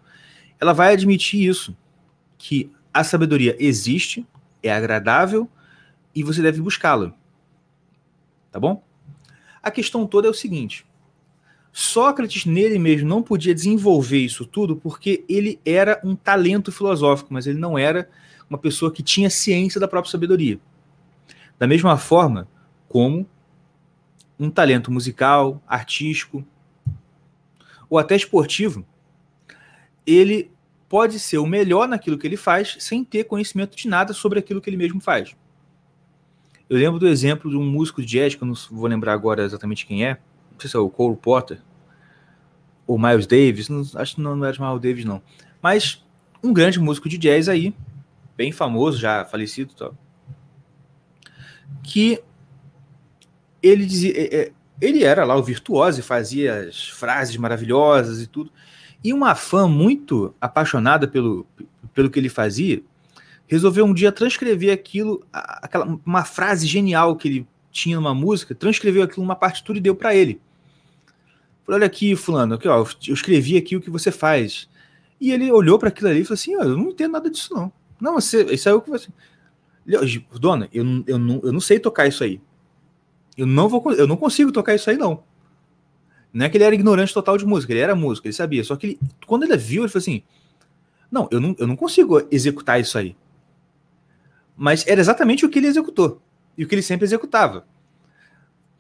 [0.59, 1.75] ela vai admitir isso,
[2.37, 4.25] que a sabedoria existe,
[4.61, 5.49] é agradável
[6.13, 7.13] e você deve buscá-la.
[8.57, 8.83] Tá bom?
[9.61, 10.83] A questão toda é o seguinte:
[11.71, 17.45] Sócrates nele mesmo não podia desenvolver isso tudo porque ele era um talento filosófico, mas
[17.45, 18.09] ele não era
[18.49, 20.59] uma pessoa que tinha ciência da própria sabedoria.
[21.59, 22.47] Da mesma forma
[22.89, 23.29] como
[24.39, 26.43] um talento musical, artístico
[27.87, 28.83] ou até esportivo,
[30.03, 30.49] ele
[30.89, 34.59] pode ser o melhor naquilo que ele faz sem ter conhecimento de nada sobre aquilo
[34.59, 35.35] que ele mesmo faz.
[36.69, 39.43] Eu lembro do exemplo de um músico de jazz, que eu não vou lembrar agora
[39.43, 40.15] exatamente quem é,
[40.51, 41.59] não sei se é o Cole Potter,
[42.85, 45.21] ou Miles Davis, não, acho que não era Miles Davis, não.
[45.61, 46.05] Mas
[46.43, 47.73] um grande músico de jazz aí,
[48.35, 49.73] bem famoso, já falecido
[51.83, 52.21] que
[53.61, 54.51] ele dizia, é, é,
[54.81, 58.51] ele era lá o virtuoso e fazia as frases maravilhosas e tudo.
[59.03, 61.45] E uma fã muito apaixonada pelo,
[61.93, 62.81] pelo que ele fazia,
[63.47, 69.03] resolveu um dia transcrever aquilo, aquela uma frase genial que ele tinha numa música, transcreveu
[69.03, 70.41] aquilo numa partitura e deu para ele.
[71.65, 74.69] Falei, olha aqui, fulano, aqui, ó, eu escrevi aqui o que você faz.
[75.19, 77.71] E ele olhou para aquilo ali e falou assim: eu não entendo nada disso, não.
[77.99, 79.09] Não, você, isso é o que você.
[80.39, 82.41] Dona, eu, eu, não, eu não sei tocar isso aí.
[83.37, 85.23] Eu não, vou, eu não consigo tocar isso aí, não.
[86.33, 88.63] Não é que ele era ignorante total de música, ele era músico, ele sabia.
[88.63, 90.23] Só que ele, quando ele viu, ele falou assim:
[91.11, 93.15] Não, eu não, eu não consigo executar isso aí.
[94.57, 96.21] Mas era exatamente o que ele executou.
[96.57, 97.65] E o que ele sempre executava.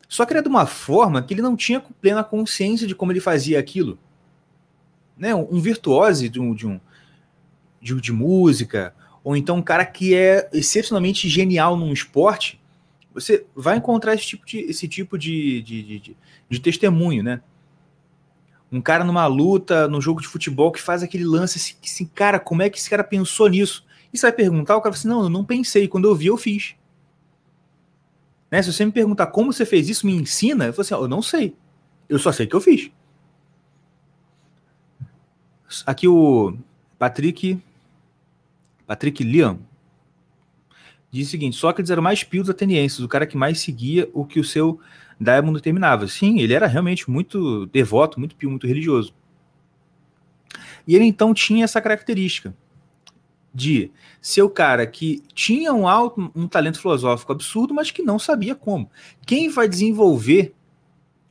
[0.09, 3.19] Só que era de uma forma que ele não tinha plena consciência de como ele
[3.19, 3.99] fazia aquilo.
[5.15, 5.35] Né?
[5.35, 6.79] Um virtuose de, um, de, um,
[7.81, 12.59] de, de música, ou então um cara que é excepcionalmente genial num esporte,
[13.13, 16.17] você vai encontrar esse tipo de, esse tipo de, de, de,
[16.49, 17.41] de testemunho, né?
[18.71, 22.61] Um cara numa luta, num jogo de futebol, que faz aquele lance assim, cara, como
[22.61, 23.86] é que esse cara pensou nisso?
[24.17, 26.25] E você vai perguntar, o cara fala assim, não, eu não pensei, quando eu vi,
[26.25, 26.73] eu fiz.
[28.49, 28.63] Né?
[28.63, 31.21] Se você me perguntar como você fez isso, me ensina, eu falo assim, eu não
[31.21, 31.55] sei.
[32.09, 32.89] Eu só sei que eu fiz.
[35.85, 36.57] Aqui o
[36.97, 37.61] Patrick
[38.87, 39.59] Patrick Liam
[41.11, 44.09] diz o seguinte: Sócrates era o mais pio dos atenienses, o cara que mais seguia
[44.13, 44.79] o que o seu
[45.19, 46.07] daimon determinava.
[46.07, 49.13] Sim, ele era realmente muito devoto, muito pio, muito religioso.
[50.87, 52.55] E ele então tinha essa característica
[53.57, 53.91] de
[54.21, 58.53] ser o cara que tinha um alto, um talento filosófico absurdo, mas que não sabia
[58.53, 58.87] como.
[59.25, 60.53] Quem vai desenvolver,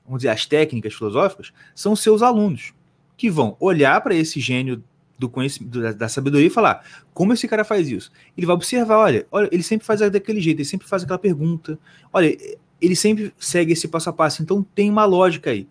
[0.05, 2.75] vamos dizer, as técnicas filosóficas são seus alunos,
[3.17, 4.83] que vão olhar para esse gênio
[5.17, 6.85] do conhecimento, da, da, sabedoria e falar
[7.15, 8.11] como esse cara faz isso.
[8.37, 11.79] Ele vai observar, olha, olha, ele sempre faz daquele jeito, ele sempre faz aquela pergunta,
[12.13, 12.37] olha,
[12.83, 15.69] ele sempre segue esse passo a passo, então tem uma lógica aí.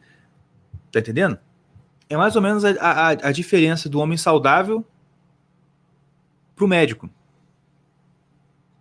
[0.89, 1.38] Tá entendendo?
[2.10, 4.86] É mais ou menos a, a, a diferença do homem saudável
[6.56, 7.10] para o médico.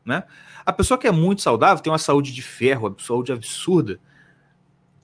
[0.05, 0.23] Né?
[0.65, 3.99] A pessoa que é muito saudável, tem uma saúde de ferro, uma saúde absurda,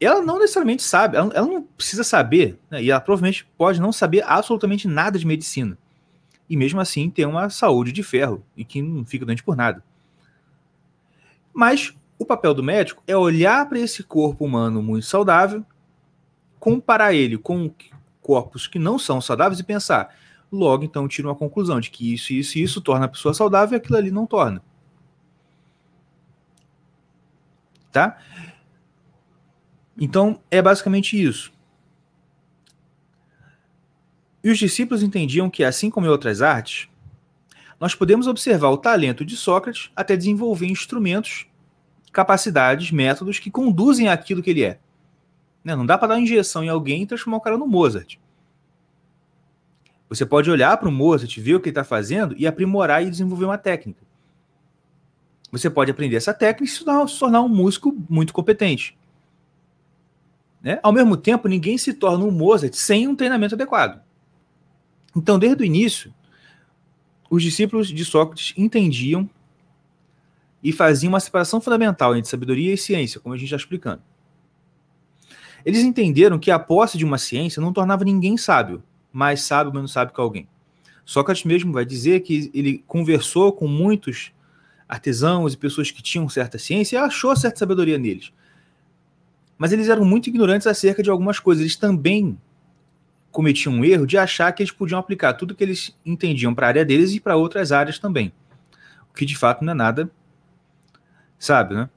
[0.00, 2.82] ela não necessariamente sabe, ela, ela não precisa saber, né?
[2.82, 5.76] e ela provavelmente pode não saber absolutamente nada de medicina.
[6.48, 9.84] E mesmo assim ter uma saúde de ferro e que não fica doente por nada.
[11.52, 15.64] Mas o papel do médico é olhar para esse corpo humano muito saudável,
[16.58, 17.72] comparar ele com
[18.20, 20.14] corpos que não são saudáveis e pensar:
[20.52, 23.78] Logo, então, tira uma conclusão de que isso, isso isso torna a pessoa saudável e
[23.78, 24.62] aquilo ali não torna.
[27.92, 28.18] Tá?
[29.98, 31.52] Então, é basicamente isso.
[34.42, 36.88] E os discípulos entendiam que, assim como em outras artes,
[37.78, 41.46] nós podemos observar o talento de Sócrates até desenvolver instrumentos,
[42.12, 44.78] capacidades, métodos que conduzem àquilo que ele é.
[45.62, 48.16] Né, não dá para dar injeção em alguém e transformar o cara no Mozart.
[50.10, 53.08] Você pode olhar para o Mozart, ver o que ele está fazendo e aprimorar e
[53.08, 54.02] desenvolver uma técnica.
[55.52, 58.98] Você pode aprender essa técnica e se tornar, um músico muito competente.
[60.60, 60.80] Né?
[60.82, 64.02] Ao mesmo tempo, ninguém se torna um Mozart sem um treinamento adequado.
[65.16, 66.12] Então, desde o início,
[67.30, 69.30] os discípulos de Sócrates entendiam
[70.62, 74.02] e faziam uma separação fundamental entre sabedoria e ciência, como a gente já explicando.
[75.64, 79.92] Eles entenderam que a posse de uma ciência não tornava ninguém sábio, mais sábio, menos
[79.92, 80.48] sábio que alguém.
[81.04, 84.32] Sócrates mesmo vai dizer que ele conversou com muitos
[84.88, 88.32] artesãos e pessoas que tinham certa ciência e achou certa sabedoria neles.
[89.58, 91.62] Mas eles eram muito ignorantes acerca de algumas coisas.
[91.62, 92.38] Eles também
[93.30, 96.68] cometiam um erro de achar que eles podiam aplicar tudo que eles entendiam para a
[96.68, 98.32] área deles e para outras áreas também.
[99.10, 100.10] O que de fato não é nada
[101.38, 101.90] sábio, né?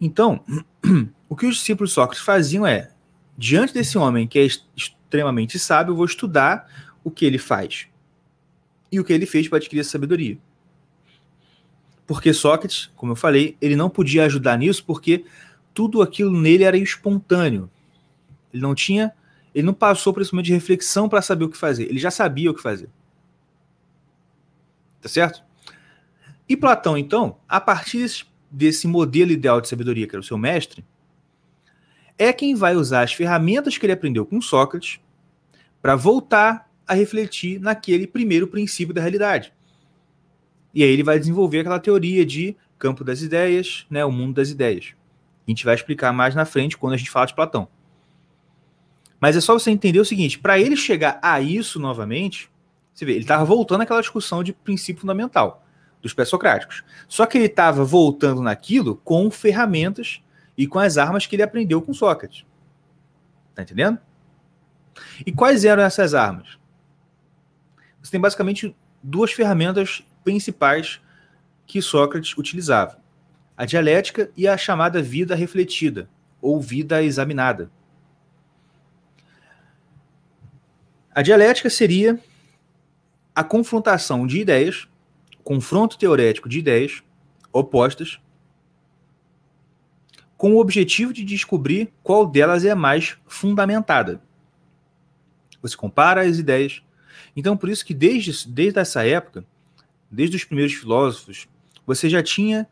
[0.00, 0.44] Então,
[1.28, 2.90] o que os discípulos Sócrates faziam é
[3.36, 6.68] diante desse homem que é extremamente sábio, eu vou estudar
[7.02, 7.86] o que ele faz
[8.90, 10.38] e o que ele fez para adquirir essa sabedoria.
[12.06, 15.24] Porque Sócrates, como eu falei, ele não podia ajudar nisso porque
[15.72, 17.70] tudo aquilo nele era espontâneo.
[18.52, 19.12] Ele não tinha,
[19.54, 21.84] ele não passou por esse momento de reflexão para saber o que fazer.
[21.84, 22.88] Ele já sabia o que fazer.
[25.00, 25.42] Tá certo?
[26.48, 30.38] E Platão, então, a partir desse, desse modelo ideal de sabedoria que era o seu
[30.38, 30.84] mestre,
[32.18, 35.00] é quem vai usar as ferramentas que ele aprendeu com Sócrates
[35.82, 39.52] para voltar a refletir naquele primeiro princípio da realidade.
[40.72, 44.50] E aí ele vai desenvolver aquela teoria de campo das ideias, né, o mundo das
[44.50, 44.94] ideias.
[45.46, 47.68] A gente vai explicar mais na frente quando a gente fala de Platão.
[49.20, 52.50] Mas é só você entender o seguinte: para ele chegar a isso novamente,
[52.92, 55.64] você vê, ele estava voltando àquela discussão de princípio fundamental
[56.02, 56.84] dos pré-socráticos.
[57.08, 60.20] Só que ele estava voltando naquilo com ferramentas
[60.56, 62.44] e com as armas que ele aprendeu com Sócrates.
[63.54, 63.98] Tá entendendo?
[65.24, 66.58] E quais eram essas armas?
[68.02, 71.00] Você tem basicamente duas ferramentas principais
[71.66, 73.00] que Sócrates utilizava:
[73.56, 76.08] a dialética e a chamada vida refletida,
[76.40, 77.70] ou vida examinada.
[81.14, 82.18] A dialética seria
[83.34, 84.88] a confrontação de ideias
[85.44, 87.04] confronto teorético de ideias
[87.52, 88.18] opostas
[90.44, 94.20] com o objetivo de descobrir qual delas é mais fundamentada.
[95.62, 96.82] Você compara as ideias.
[97.34, 99.42] Então, por isso que desde, desde essa época,
[100.10, 101.48] desde os primeiros filósofos,
[101.86, 102.68] você já tinha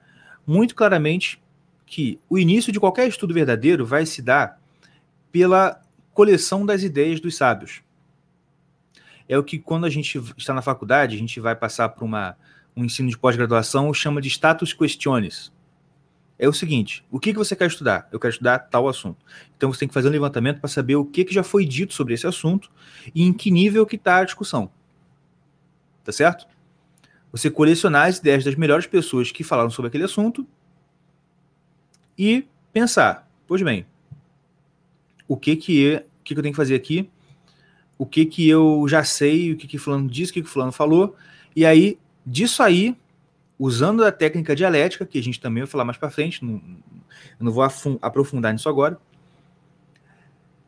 [0.46, 1.42] muito claramente
[1.86, 4.60] que o início de qualquer estudo verdadeiro vai se dar
[5.32, 5.80] pela
[6.12, 7.80] coleção das ideias dos sábios.
[9.26, 12.36] É o que, quando a gente está na faculdade, a gente vai passar por uma,
[12.76, 15.50] um ensino de pós-graduação, chama de status questiones.
[16.42, 18.08] É o seguinte: o que, que você quer estudar?
[18.10, 19.24] Eu quero estudar tal assunto.
[19.56, 21.94] Então você tem que fazer um levantamento para saber o que, que já foi dito
[21.94, 22.68] sobre esse assunto
[23.14, 24.68] e em que nível que está a discussão.
[26.02, 26.48] Tá certo?
[27.30, 30.44] Você colecionar as ideias das melhores pessoas que falaram sobre aquele assunto
[32.18, 33.86] e pensar, pois bem,
[35.28, 37.08] o que que, é, o que, que eu tenho que fazer aqui,
[37.96, 40.72] o que que eu já sei, o que que fulano disse, o que que fulano
[40.72, 41.14] falou,
[41.54, 42.96] e aí, disso aí,
[43.62, 46.60] usando a técnica dialética, que a gente também vai falar mais para frente, não,
[47.38, 47.62] não vou
[48.02, 48.98] aprofundar nisso agora,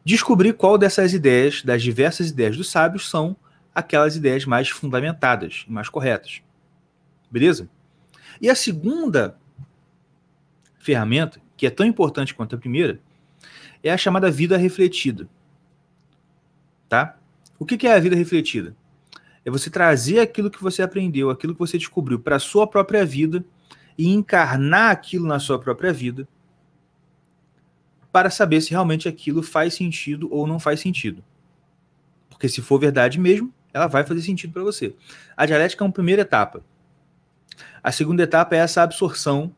[0.05, 3.37] descobrir qual dessas ideias, das diversas ideias dos sábios, são
[3.75, 6.41] aquelas ideias mais fundamentadas e mais corretas.
[7.29, 7.69] Beleza?
[8.41, 9.37] E a segunda
[10.79, 13.01] ferramenta, que é tão importante quanto a primeira,
[13.83, 15.29] é a chamada vida refletida.
[16.89, 17.19] Tá?
[17.59, 18.77] O que é a vida refletida?
[19.45, 23.05] É você trazer aquilo que você aprendeu, aquilo que você descobriu para a sua própria
[23.05, 23.45] vida
[23.97, 26.27] e encarnar aquilo na sua própria vida
[28.11, 31.23] para saber se realmente aquilo faz sentido ou não faz sentido.
[32.31, 34.95] Porque se for verdade mesmo, ela vai fazer sentido para você.
[35.37, 36.65] A dialética é uma primeira etapa.
[37.83, 39.53] A segunda etapa é essa absorção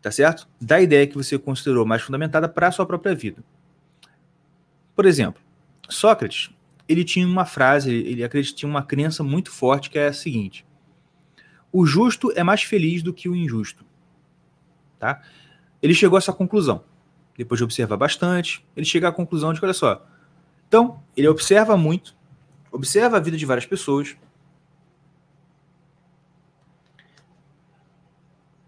[0.00, 0.48] tá certo?
[0.60, 3.42] Da ideia que você considerou mais fundamentada para a sua própria vida.
[4.94, 5.40] Por exemplo,
[5.88, 6.50] Sócrates,
[6.88, 10.64] ele tinha uma frase, ele acreditava tinha uma crença muito forte que é a seguinte:
[11.70, 13.84] o justo é mais feliz do que o injusto.
[14.98, 15.22] Tá?
[15.82, 16.82] Ele chegou a essa conclusão.
[17.36, 20.04] Depois de observar bastante, ele chega à conclusão de que, olha só,
[20.66, 22.16] então, ele observa muito,
[22.72, 24.16] observa a vida de várias pessoas,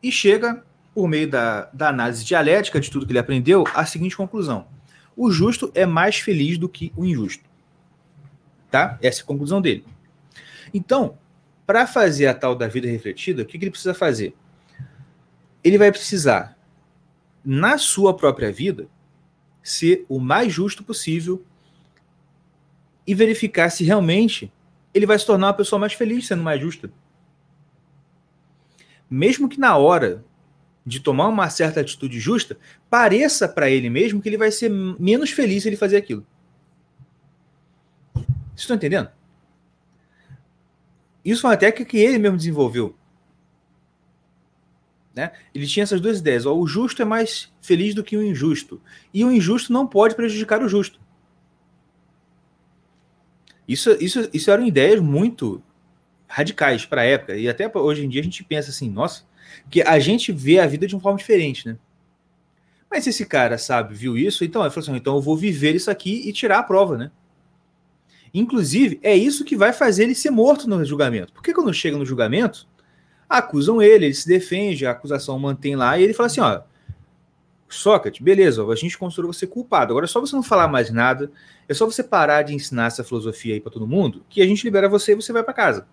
[0.00, 0.64] e chega
[0.94, 4.68] por meio da, da análise dialética de tudo que ele aprendeu, a seguinte conclusão:
[5.16, 7.49] o justo é mais feliz do que o injusto.
[8.70, 8.98] Tá?
[9.02, 9.84] Essa é a conclusão dele.
[10.72, 11.18] Então,
[11.66, 14.34] para fazer a tal da vida refletida, o que, que ele precisa fazer?
[15.62, 16.56] Ele vai precisar,
[17.44, 18.88] na sua própria vida,
[19.62, 21.44] ser o mais justo possível
[23.06, 24.52] e verificar se realmente
[24.92, 26.90] ele vai se tornar uma pessoa mais feliz sendo mais justa.
[29.08, 30.24] Mesmo que na hora
[30.84, 32.58] de tomar uma certa atitude justa,
[32.88, 36.26] pareça para ele mesmo que ele vai ser menos feliz se ele fazer aquilo.
[38.60, 39.10] Estão entendendo?
[41.24, 42.94] Isso é uma técnica que ele mesmo desenvolveu.
[45.14, 45.32] Né?
[45.54, 46.46] Ele tinha essas duas ideias.
[46.46, 48.80] Ó, o justo é mais feliz do que o injusto.
[49.12, 51.00] E o injusto não pode prejudicar o justo.
[53.66, 55.62] Isso, isso, isso eram ideias muito
[56.26, 57.36] radicais para a época.
[57.36, 59.24] E até hoje em dia a gente pensa assim, nossa,
[59.70, 61.78] que a gente vê a vida de uma forma diferente, né?
[62.90, 65.90] Mas esse cara, sabe, viu isso, então ele falou assim: então eu vou viver isso
[65.90, 67.12] aqui e tirar a prova, né?
[68.32, 71.32] Inclusive, é isso que vai fazer ele ser morto no julgamento.
[71.32, 72.68] Porque quando chega no julgamento,
[73.28, 76.62] acusam ele, ele se defende, a acusação mantém lá, e ele fala assim: ó,
[77.68, 79.92] Sócrates, beleza, a gente considerou você culpado.
[79.92, 81.30] Agora é só você não falar mais nada,
[81.68, 84.64] é só você parar de ensinar essa filosofia aí para todo mundo, que a gente
[84.64, 85.86] libera você e você vai para casa.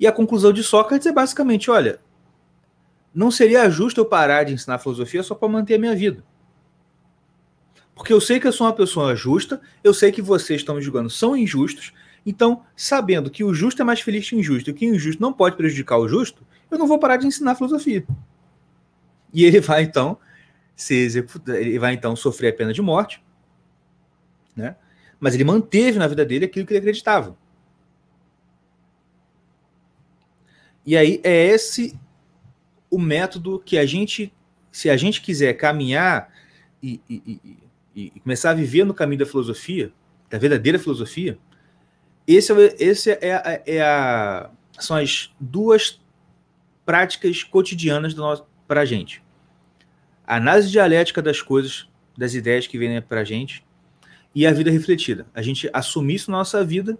[0.00, 2.00] E a conclusão de Sócrates é basicamente: olha,
[3.14, 6.24] não seria justo eu parar de ensinar filosofia só para manter a minha vida.
[7.98, 10.80] Porque eu sei que eu sou uma pessoa justa, eu sei que vocês estão me
[10.80, 11.92] julgando são injustos,
[12.24, 15.20] então, sabendo que o justo é mais feliz que o injusto e que o injusto
[15.20, 18.06] não pode prejudicar o justo, eu não vou parar de ensinar filosofia.
[19.34, 20.16] E ele vai então
[20.76, 23.20] ser executado, ele vai então sofrer a pena de morte,
[24.54, 24.76] né?
[25.18, 27.36] Mas ele manteve na vida dele aquilo que ele acreditava.
[30.86, 31.98] E aí é esse
[32.88, 34.32] o método que a gente,
[34.70, 36.32] se a gente quiser caminhar
[36.80, 37.67] e, e, e,
[38.06, 39.92] e começar a viver no caminho da filosofia,
[40.30, 41.38] da verdadeira filosofia,
[42.26, 46.00] esse, é, esse é, a, é a, são as duas
[46.84, 48.14] práticas cotidianas
[48.66, 49.22] para a gente.
[50.26, 53.64] A análise dialética das coisas, das ideias que vêm para a gente,
[54.34, 55.26] e a vida refletida.
[55.34, 56.98] A gente assumir isso na nossa vida,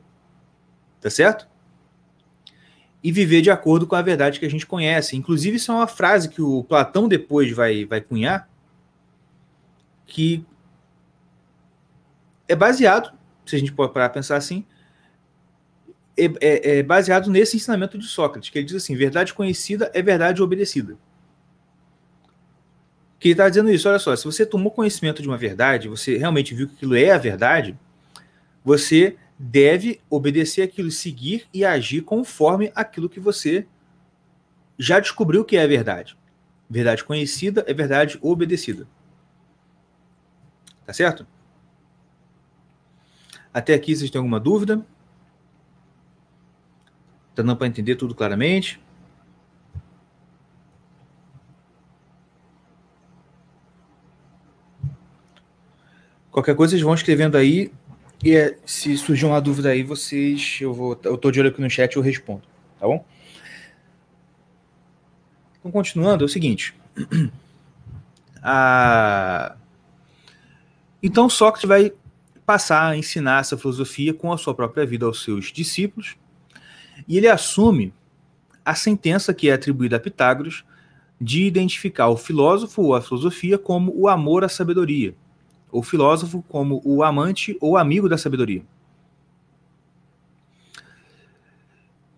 [1.01, 1.47] tá certo?
[3.03, 5.17] e viver de acordo com a verdade que a gente conhece.
[5.17, 8.49] Inclusive, isso é uma frase que o Platão depois vai, vai cunhar,
[10.07, 10.45] que
[12.49, 13.13] é baseado,
[13.47, 14.65] se a gente pode parar pensar assim,
[16.17, 20.03] é, é, é, baseado nesse ensinamento de Sócrates, que ele diz assim: verdade conhecida é
[20.03, 20.97] verdade obedecida.
[23.21, 26.17] Que ele está dizendo isso, olha só, se você tomou conhecimento de uma verdade, você
[26.17, 27.79] realmente viu que aquilo é a verdade,
[28.65, 33.67] você deve obedecer aquilo, seguir e agir conforme aquilo que você
[34.79, 36.17] já descobriu que é a verdade.
[36.69, 38.87] Verdade conhecida é verdade obedecida.
[40.85, 41.27] Tá certo?
[43.53, 44.79] Até aqui vocês têm alguma dúvida?
[47.35, 48.81] Tá dando para entender tudo claramente?
[56.31, 57.73] Qualquer coisa vocês vão escrevendo aí
[58.23, 61.61] e é, se surgir uma dúvida aí, vocês eu vou eu tô de olho aqui
[61.61, 62.43] no chat eu respondo,
[62.79, 63.05] tá bom?
[65.59, 66.75] Então continuando, é o seguinte,
[68.43, 69.57] a
[71.03, 71.93] então Sócrates vai
[72.49, 76.17] passar a ensinar essa filosofia com a sua própria vida aos seus discípulos,
[77.07, 77.93] e ele assume
[78.65, 80.65] a sentença que é atribuída a Pitágoras
[81.21, 85.15] de identificar o filósofo ou a filosofia como o amor à sabedoria,
[85.71, 88.63] o filósofo como o amante ou amigo da sabedoria.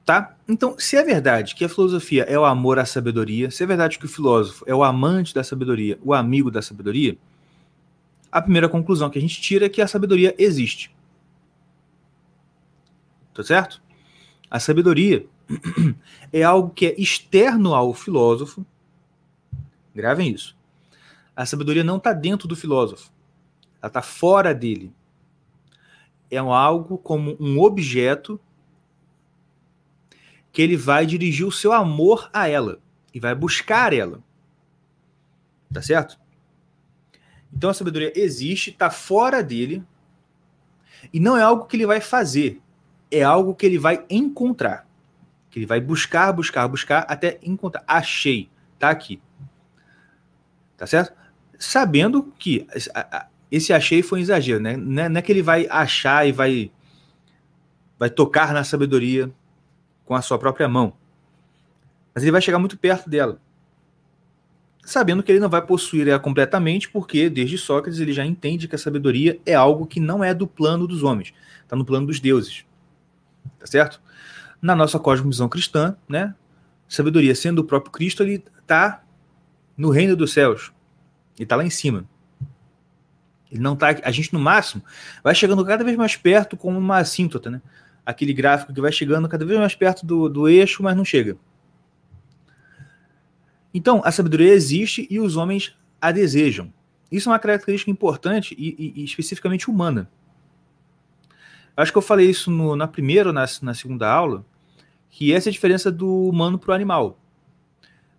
[0.04, 0.36] Tá?
[0.46, 3.98] Então, se é verdade que a filosofia é o amor à sabedoria, se é verdade
[3.98, 7.18] que o filósofo é o amante da sabedoria, o amigo da sabedoria,
[8.30, 10.94] a primeira conclusão que a gente tira é que a sabedoria existe.
[13.34, 13.82] Tá certo?
[14.50, 15.26] A sabedoria
[16.32, 18.64] é algo que é externo ao filósofo.
[19.94, 20.56] Gravem isso.
[21.34, 23.10] A sabedoria não está dentro do filósofo.
[23.80, 24.92] Ela está fora dele.
[26.30, 28.38] É algo como um objeto
[30.52, 32.80] que ele vai dirigir o seu amor a ela
[33.14, 34.22] e vai buscar ela.
[35.72, 36.19] Tá certo?
[37.52, 39.84] Então a sabedoria existe, está fora dele,
[41.12, 42.60] e não é algo que ele vai fazer,
[43.10, 44.86] é algo que ele vai encontrar.
[45.50, 47.82] Que ele vai buscar, buscar, buscar até encontrar.
[47.86, 48.48] Achei,
[48.78, 49.20] tá aqui.
[50.76, 51.12] Tá certo?
[51.58, 52.66] Sabendo que
[53.50, 54.76] esse achei foi um exagero, né?
[54.76, 56.70] Não é que ele vai achar e vai
[57.98, 59.30] vai tocar na sabedoria
[60.06, 60.94] com a sua própria mão.
[62.14, 63.38] Mas ele vai chegar muito perto dela
[64.84, 68.74] sabendo que ele não vai possuir ela completamente, porque desde Sócrates ele já entende que
[68.74, 72.20] a sabedoria é algo que não é do plano dos homens, está no plano dos
[72.20, 72.64] deuses.
[73.58, 74.00] Tá certo?
[74.60, 76.34] Na nossa cosmovisão cristã, né?
[76.88, 79.02] Sabedoria sendo o próprio Cristo, ele está
[79.76, 80.72] no reino dos céus.
[81.36, 82.04] Ele está lá em cima.
[83.50, 83.88] Ele não tá.
[84.02, 84.82] A gente, no máximo,
[85.22, 87.62] vai chegando cada vez mais perto como uma assíntota, né?
[88.04, 91.36] Aquele gráfico que vai chegando cada vez mais perto do, do eixo, mas não chega.
[93.72, 96.72] Então, a sabedoria existe e os homens a desejam.
[97.10, 100.10] Isso é uma característica importante e, e, e especificamente humana.
[101.76, 104.44] Acho que eu falei isso no, na primeira ou na, na, segunda aula,
[105.08, 107.18] que essa é a diferença do humano para o animal.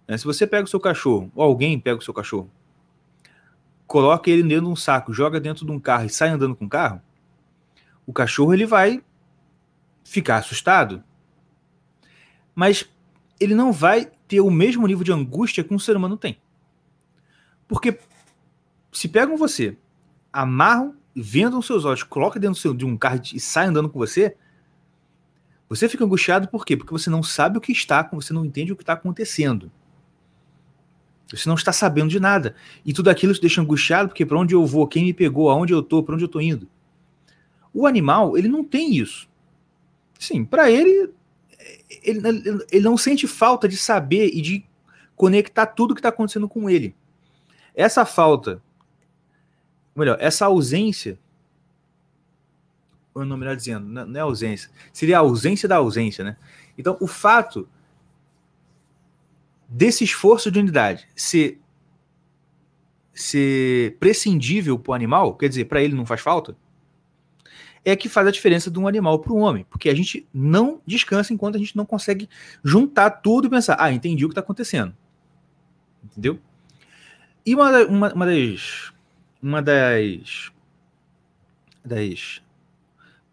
[0.08, 2.50] É, se você pega o seu cachorro, ou alguém pega o seu cachorro,
[3.86, 6.66] coloca ele dentro de um saco, joga dentro de um carro e sai andando com
[6.66, 7.02] o carro,
[8.06, 9.02] o cachorro ele vai
[10.04, 11.04] ficar assustado.
[12.56, 12.90] Mas
[13.40, 16.38] ele não vai ter o mesmo nível de angústia que um ser humano tem.
[17.68, 18.00] Porque
[18.90, 19.78] se pegam você,
[20.32, 24.38] amarram, vendam seus olhos, colocam dentro de um carro e saem andando com você,
[25.68, 26.78] você fica angustiado por quê?
[26.78, 29.70] Porque você não sabe o que está, você não entende o que está acontecendo.
[31.30, 32.56] Você não está sabendo de nada.
[32.86, 35.74] E tudo aquilo te deixa angustiado, porque para onde eu vou, quem me pegou, aonde
[35.74, 36.70] eu estou, para onde eu estou indo.
[37.74, 39.30] O animal, ele não tem isso.
[40.18, 41.10] Sim, para ele
[42.04, 42.22] ele,
[42.72, 44.66] ele não sente falta de saber e de
[45.16, 46.96] conectar tudo que está acontecendo com ele.
[47.76, 48.62] Essa falta,
[49.96, 51.20] melhor, essa ausência,
[53.14, 56.38] ou não melhor dizendo, não é ausência, seria a ausência da ausência, né?
[56.78, 57.68] Então, o fato
[59.68, 61.60] desse esforço de unidade ser,
[63.14, 66.56] ser prescindível para o animal, quer dizer, para ele não faz falta,
[67.84, 70.80] é que faz a diferença de um animal para um homem, porque a gente não
[70.86, 72.30] descansa enquanto a gente não consegue
[72.64, 74.96] juntar tudo e pensar, ah, entendi o que está acontecendo.
[76.04, 76.40] Entendeu?
[77.46, 78.92] E uma, uma, uma das
[79.42, 80.52] uma das
[81.84, 82.42] das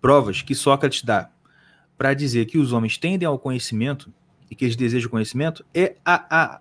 [0.01, 1.31] provas que Sócrates dá
[1.99, 4.13] para dizer que os homens tendem ao conhecimento
[4.51, 6.61] e que eles desejam conhecimento é a, a,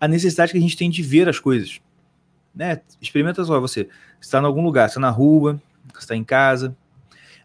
[0.00, 1.80] a necessidade que a gente tem de ver as coisas.
[2.52, 2.80] Né?
[3.00, 3.88] Experimenta só você.
[4.20, 5.60] está em algum lugar, está na rua,
[5.96, 6.76] está em casa,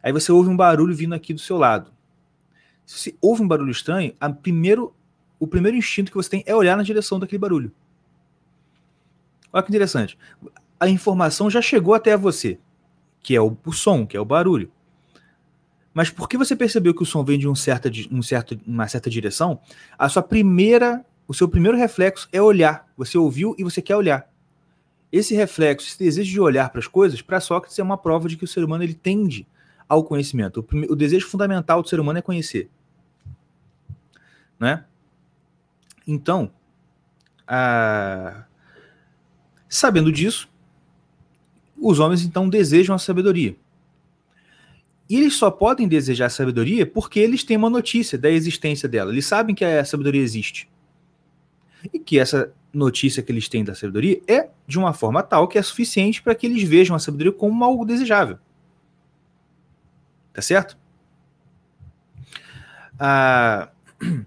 [0.02, 1.92] Aí você ouve um barulho vindo aqui do seu lado.
[2.86, 4.94] Se você ouve um barulho estranho, primeiro,
[5.40, 7.72] o primeiro instinto que você tem é olhar na direção daquele barulho.
[9.52, 10.18] Olha que interessante.
[10.80, 12.60] A informação já chegou até você,
[13.22, 14.72] que é o, o som, que é o barulho.
[15.94, 19.10] Mas porque você percebeu que o som vem de um certa, um certo, uma certa
[19.10, 19.60] direção,
[19.98, 22.88] a sua primeira, o seu primeiro reflexo é olhar.
[22.96, 24.30] Você ouviu e você quer olhar.
[25.12, 28.38] Esse reflexo, esse desejo de olhar para as coisas, para Sócrates é uma prova de
[28.38, 29.48] que o ser humano ele tende
[29.90, 30.60] ao conhecimento.
[30.60, 32.70] O, o desejo fundamental do ser humano é conhecer.
[34.60, 34.86] Né?
[36.08, 36.52] Então,
[37.48, 38.46] a...
[39.68, 40.48] sabendo disso,
[41.82, 43.56] os homens então desejam a sabedoria.
[45.10, 49.12] E eles só podem desejar sabedoria porque eles têm uma notícia da existência dela.
[49.12, 50.70] Eles sabem que a sabedoria existe.
[51.92, 55.58] E que essa notícia que eles têm da sabedoria é de uma forma tal que
[55.58, 58.38] é suficiente para que eles vejam a sabedoria como algo desejável.
[60.34, 60.78] Tá certo?
[63.00, 63.70] Ah,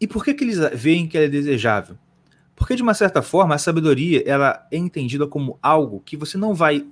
[0.00, 1.96] e por que, que eles veem que ela é desejável?
[2.54, 6.54] Porque, de uma certa forma, a sabedoria ela é entendida como algo que você não
[6.54, 6.86] vai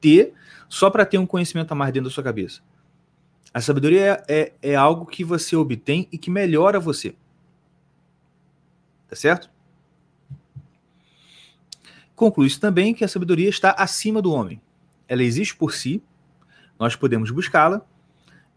[0.00, 0.34] ter
[0.68, 2.60] só para ter um conhecimento a mais dentro da sua cabeça.
[3.52, 7.14] A sabedoria é, é, é algo que você obtém e que melhora você.
[9.08, 9.50] Tá certo?
[12.14, 14.60] Conclui-se também que a sabedoria está acima do homem.
[15.06, 16.02] Ela existe por si,
[16.78, 17.82] nós podemos buscá-la,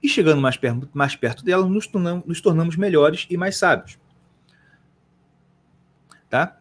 [0.02, 4.00] e chegando mais, per mais perto dela, nos tornamos, nos tornamos melhores e mais sábios.
[6.30, 6.58] Tá?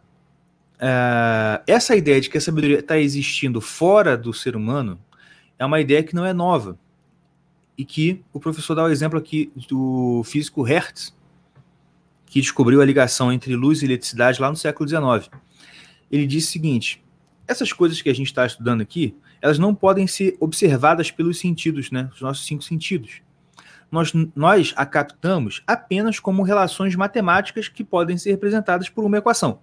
[0.77, 4.99] Uh, essa ideia de que a sabedoria está existindo fora do ser humano
[5.59, 6.79] é uma ideia que não é nova.
[7.77, 11.17] E que o professor dá o exemplo aqui do físico Hertz,
[12.27, 15.31] que descobriu a ligação entre luz e eletricidade lá no século XIX.
[16.11, 17.03] Ele disse o seguinte:
[17.51, 21.91] essas coisas que a gente está estudando aqui, elas não podem ser observadas pelos sentidos,
[21.91, 22.09] né?
[22.15, 23.23] Os nossos cinco sentidos.
[23.91, 29.61] Nós, nós a captamos apenas como relações matemáticas que podem ser representadas por uma equação.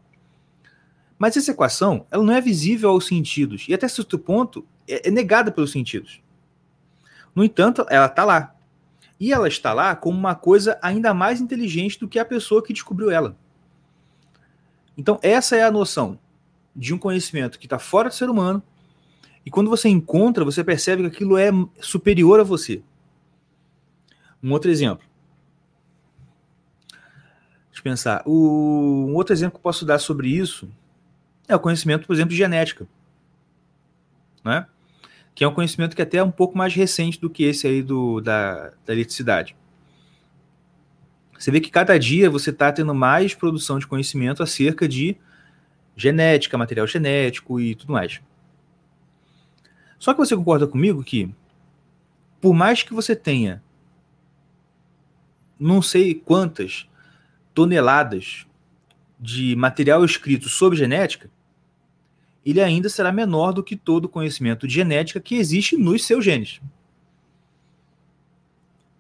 [1.17, 5.11] Mas essa equação, ela não é visível aos sentidos e até certo ponto é, é
[5.11, 6.21] negada pelos sentidos.
[7.33, 8.53] No entanto, ela está lá.
[9.17, 12.73] E ela está lá como uma coisa ainda mais inteligente do que a pessoa que
[12.73, 13.37] descobriu ela.
[14.97, 16.19] Então, essa é a noção
[16.77, 18.61] de um conhecimento que está fora do ser humano.
[19.43, 21.49] E quando você encontra, você percebe que aquilo é
[21.79, 22.83] superior a você.
[24.43, 25.05] Um outro exemplo.
[27.71, 28.23] Deixa eu pensar.
[28.25, 30.69] O, um outro exemplo que eu posso dar sobre isso
[31.47, 32.87] é o conhecimento, por exemplo, de genética.
[34.43, 34.67] Né?
[35.33, 37.65] Que é um conhecimento que é até é um pouco mais recente do que esse
[37.65, 39.55] aí do, da, da eletricidade.
[41.37, 45.17] Você vê que cada dia você está tendo mais produção de conhecimento acerca de
[45.97, 48.21] genética, material genético e tudo mais.
[49.99, 51.33] Só que você concorda comigo que,
[52.39, 53.63] por mais que você tenha
[55.59, 56.87] não sei quantas
[57.51, 58.45] toneladas
[59.19, 61.31] de material escrito sobre genética,
[62.45, 66.23] ele ainda será menor do que todo o conhecimento de genética que existe nos seus
[66.23, 66.61] genes.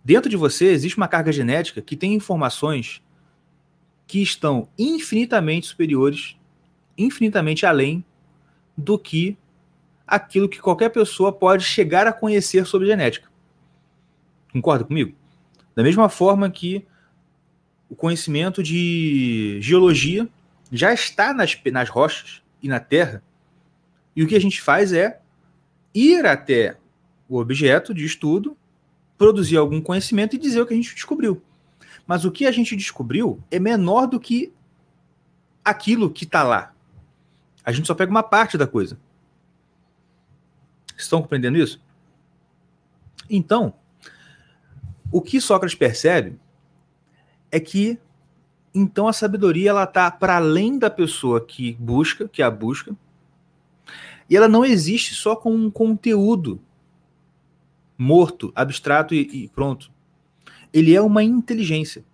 [0.03, 3.03] Dentro de você existe uma carga genética que tem informações
[4.07, 6.36] que estão infinitamente superiores,
[6.97, 8.03] infinitamente além
[8.75, 9.37] do que
[10.05, 13.29] aquilo que qualquer pessoa pode chegar a conhecer sobre genética.
[14.51, 15.15] Concorda comigo?
[15.75, 16.85] Da mesma forma que
[17.89, 20.27] o conhecimento de geologia
[20.71, 23.21] já está nas, nas rochas e na Terra
[24.15, 25.21] e o que a gente faz é
[25.93, 26.77] ir até
[27.29, 28.57] o objeto de estudo,
[29.17, 31.41] produzir algum conhecimento e dizer o que a gente descobriu.
[32.05, 34.51] Mas o que a gente descobriu é menor do que
[35.63, 36.73] aquilo que está lá.
[37.67, 38.97] A gente só pega uma parte da coisa.
[40.95, 41.81] Estão compreendendo isso?
[43.29, 43.73] Então,
[45.11, 46.39] o que Sócrates percebe
[47.51, 47.99] é que
[48.73, 52.95] então a sabedoria ela está para além da pessoa que busca, que a busca,
[54.29, 56.61] e ela não existe só com um conteúdo
[57.97, 59.91] morto, abstrato e, e pronto.
[60.71, 62.05] Ele é uma inteligência.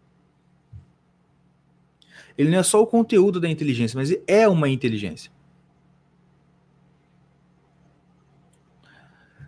[2.35, 5.31] Ele não é só o conteúdo da inteligência, mas é uma inteligência.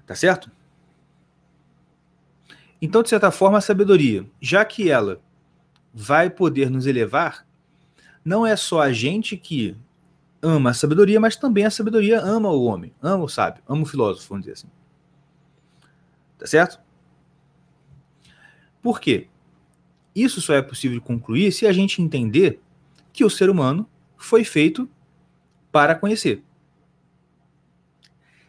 [0.05, 0.51] Tá certo?
[2.81, 5.19] Então, de certa forma, a sabedoria, já que ela
[5.93, 7.45] vai poder nos elevar,
[8.23, 9.75] não é só a gente que
[10.41, 13.85] ama a sabedoria, mas também a sabedoria ama o homem, ama o sábio, ama o
[13.85, 14.67] filósofo, vamos dizer assim.
[16.37, 16.79] Tá certo?
[18.81, 19.27] Por quê?
[20.13, 22.61] Isso só é possível concluir se a gente entender
[23.11, 24.87] que o ser humano foi feito
[25.71, 26.43] para conhecer.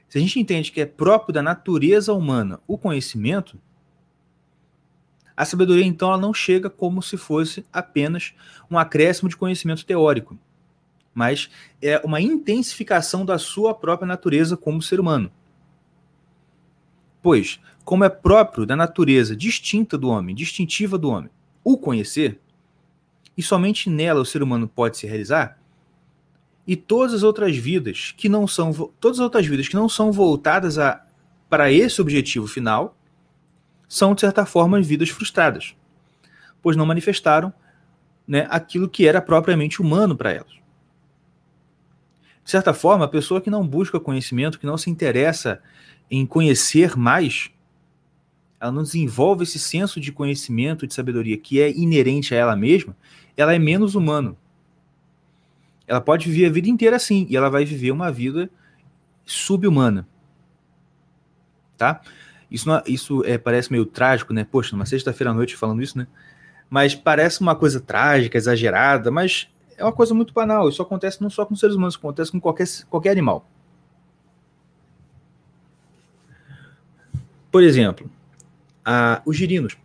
[0.09, 3.59] Se a gente entende que é próprio da natureza humana o conhecimento,
[5.37, 8.35] a sabedoria então ela não chega como se fosse apenas
[8.71, 10.39] um acréscimo de conhecimento teórico
[11.17, 11.49] mas
[11.81, 15.33] é uma intensificação da sua própria natureza como ser humano.
[17.23, 21.31] Pois, como é próprio da natureza distinta do homem, distintiva do homem,
[21.65, 22.39] o conhecer,
[23.35, 25.59] e somente nela o ser humano pode se realizar,
[26.67, 30.11] e todas as outras vidas que não são todas as outras vidas que não são
[30.11, 31.05] voltadas a,
[31.49, 32.97] para esse objetivo final
[33.89, 35.77] são de certa forma vidas frustradas,
[36.61, 37.53] pois não manifestaram
[38.27, 40.57] né, aquilo que era propriamente humano para elas.
[42.43, 45.61] De certa forma, a pessoa que não busca conhecimento, que não se interessa
[46.11, 47.51] em conhecer mais,
[48.61, 52.97] ela não desenvolve esse senso de conhecimento, de sabedoria que é inerente a ela mesma,
[53.37, 54.37] ela é menos humano.
[55.87, 58.51] Ela pode viver a vida inteira assim, e ela vai viver uma vida
[59.25, 60.07] subhumana.
[61.77, 62.01] Tá?
[62.51, 64.45] Isso, não, isso é, parece meio trágico, né?
[64.45, 66.07] Poxa, numa sexta-feira à noite falando isso, né?
[66.71, 70.69] Mas parece uma coisa trágica, exagerada, mas é uma coisa muito banal.
[70.69, 73.47] Isso acontece não só com seres humanos, acontece com qualquer, qualquer animal.
[77.51, 78.11] Por exemplo,
[78.85, 79.77] a, os girinos.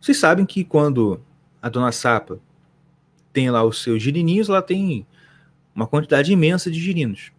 [0.00, 1.20] Vocês sabem que quando
[1.60, 2.40] a dona Sapa
[3.32, 5.06] tem lá os seus girininhos, ela tem
[5.74, 7.32] uma quantidade imensa de girinos.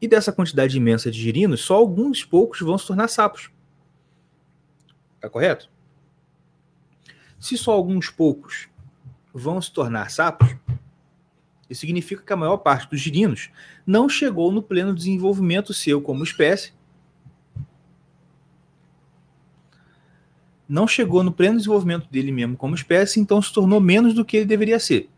[0.00, 3.50] E dessa quantidade imensa de girinos, só alguns poucos vão se tornar sapos.
[5.20, 5.70] Tá correto?
[7.38, 8.68] Se só alguns poucos
[9.32, 10.54] vão se tornar sapos,
[11.68, 13.50] isso significa que a maior parte dos girinos
[13.86, 16.72] não chegou no pleno desenvolvimento seu como espécie
[20.68, 24.38] não chegou no pleno desenvolvimento dele mesmo como espécie, então se tornou menos do que
[24.38, 25.08] ele deveria ser.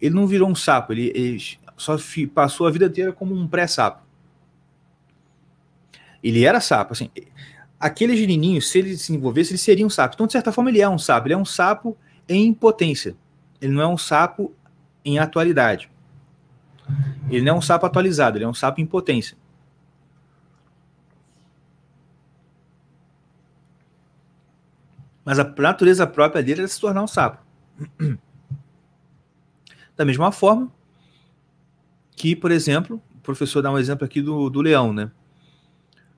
[0.00, 1.42] Ele não virou um sapo, ele, ele
[1.76, 1.96] só
[2.34, 4.02] passou a vida inteira como um pré-sapo.
[6.22, 7.10] Ele era sapo, assim.
[7.78, 10.14] Aquele girininho, se ele se envolvesse, ele seria um sapo.
[10.14, 11.26] Então, de certa forma, ele é um sapo.
[11.26, 11.96] Ele é um sapo
[12.28, 13.14] em potência.
[13.60, 14.52] Ele não é um sapo
[15.04, 15.90] em atualidade.
[17.30, 19.36] Ele não é um sapo atualizado, ele é um sapo em potência.
[25.24, 27.44] Mas a natureza própria dele é se tornar um sapo.
[29.96, 30.70] Da mesma forma
[32.14, 35.10] que, por exemplo, o professor dá um exemplo aqui do, do leão, né?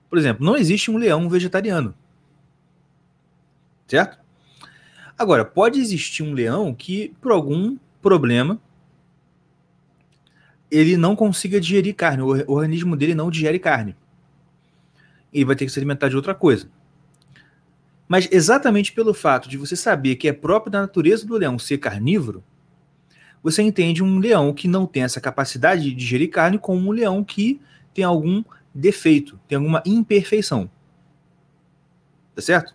[0.08, 1.94] Por exemplo, não existe um leão vegetariano.
[3.86, 4.18] Certo?
[5.18, 8.60] Agora, pode existir um leão que, por algum problema,
[10.70, 13.96] ele não consiga digerir carne, o organismo dele não digere carne.
[15.32, 16.70] E vai ter que se alimentar de outra coisa.
[18.06, 21.78] Mas exatamente pelo fato de você saber que é próprio da natureza do leão ser
[21.78, 22.42] carnívoro,
[23.42, 27.22] você entende um leão que não tem essa capacidade de digerir carne como um leão
[27.22, 27.60] que
[27.94, 28.42] tem algum
[28.74, 30.70] defeito, tem alguma imperfeição.
[32.34, 32.74] Tá certo?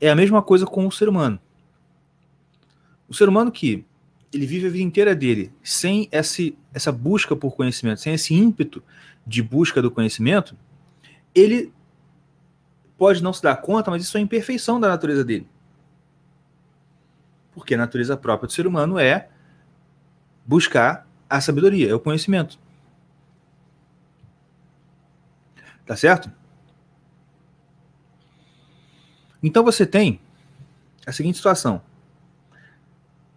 [0.00, 1.38] É a mesma coisa com o ser humano.
[3.08, 3.84] O ser humano que
[4.32, 8.82] ele vive a vida inteira dele sem esse, essa busca por conhecimento, sem esse ímpeto
[9.26, 10.56] de busca do conhecimento,
[11.34, 11.72] ele
[12.96, 15.46] pode não se dar conta, mas isso é imperfeição da natureza dele.
[17.52, 19.28] Porque a natureza própria do ser humano é
[20.44, 22.58] buscar a sabedoria, é o conhecimento.
[25.86, 26.30] Tá certo?
[29.42, 30.20] Então você tem
[31.06, 31.82] a seguinte situação.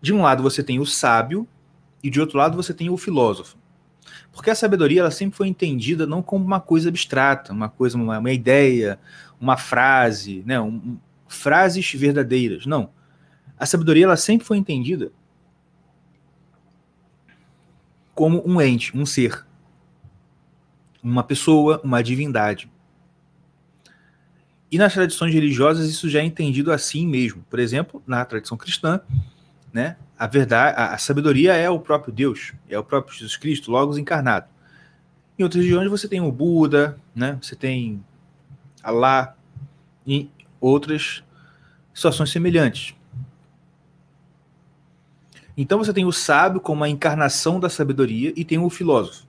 [0.02, 1.48] De um lado você tem o sábio
[2.04, 3.58] e de outro lado você tem o filósofo.
[4.32, 8.20] Porque a sabedoria ela sempre foi entendida não como uma coisa abstrata, uma coisa, uma,
[8.20, 9.00] uma ideia,
[9.40, 10.98] uma frase, né, um,
[11.28, 12.66] frases verdadeiras.
[12.66, 12.90] Não.
[13.58, 15.12] A sabedoria ela sempre foi entendida
[18.16, 19.46] como um ente, um ser,
[21.04, 22.72] uma pessoa, uma divindade.
[24.72, 27.46] E nas tradições religiosas isso já é entendido assim mesmo.
[27.50, 29.00] Por exemplo, na tradição cristã,
[29.72, 33.70] né, a verdade, a, a sabedoria é o próprio Deus, é o próprio Jesus Cristo,
[33.70, 34.48] logo encarnado.
[35.38, 38.04] Em outras regiões você tem o Buda, né, você tem
[38.82, 39.36] Alá
[40.06, 40.30] e
[40.62, 41.24] outras
[41.94, 42.96] situações semelhantes.
[45.58, 49.26] Então você tem o sábio como a encarnação da sabedoria e tem o filósofo.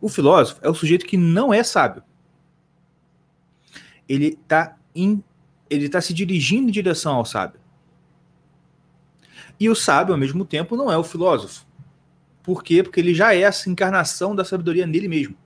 [0.00, 2.02] O filósofo é o sujeito que não é sábio.
[4.08, 4.76] Ele está
[5.70, 7.58] ele tá se dirigindo em direção ao sábio.
[9.58, 11.64] E o sábio, ao mesmo tempo, não é o filósofo.
[12.42, 12.82] Por quê?
[12.82, 15.36] Porque ele já é essa encarnação da sabedoria nele mesmo.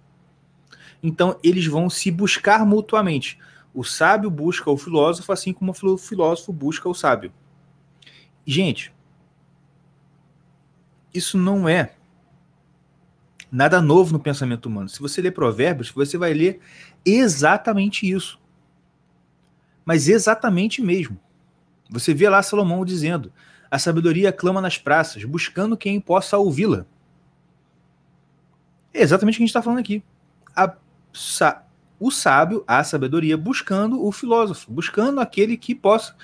[1.03, 3.39] Então, eles vão se buscar mutuamente.
[3.75, 7.33] O sábio busca o filósofo, assim como o filósofo busca o sábio.
[8.47, 8.93] Gente,
[11.17, 11.93] isso não é
[13.51, 14.89] nada novo no pensamento humano.
[14.89, 16.61] Se você ler Provérbios, você vai ler
[17.05, 18.39] exatamente isso.
[19.85, 21.19] Mas exatamente mesmo.
[21.89, 23.33] Você vê lá Salomão dizendo:
[23.71, 26.87] a sabedoria clama nas praças, buscando quem possa ouvi-la.
[28.93, 30.03] É exatamente o que a gente está falando aqui.
[30.55, 30.75] A,
[32.01, 36.17] o sábio, a sabedoria, buscando o filósofo, buscando aquele que possa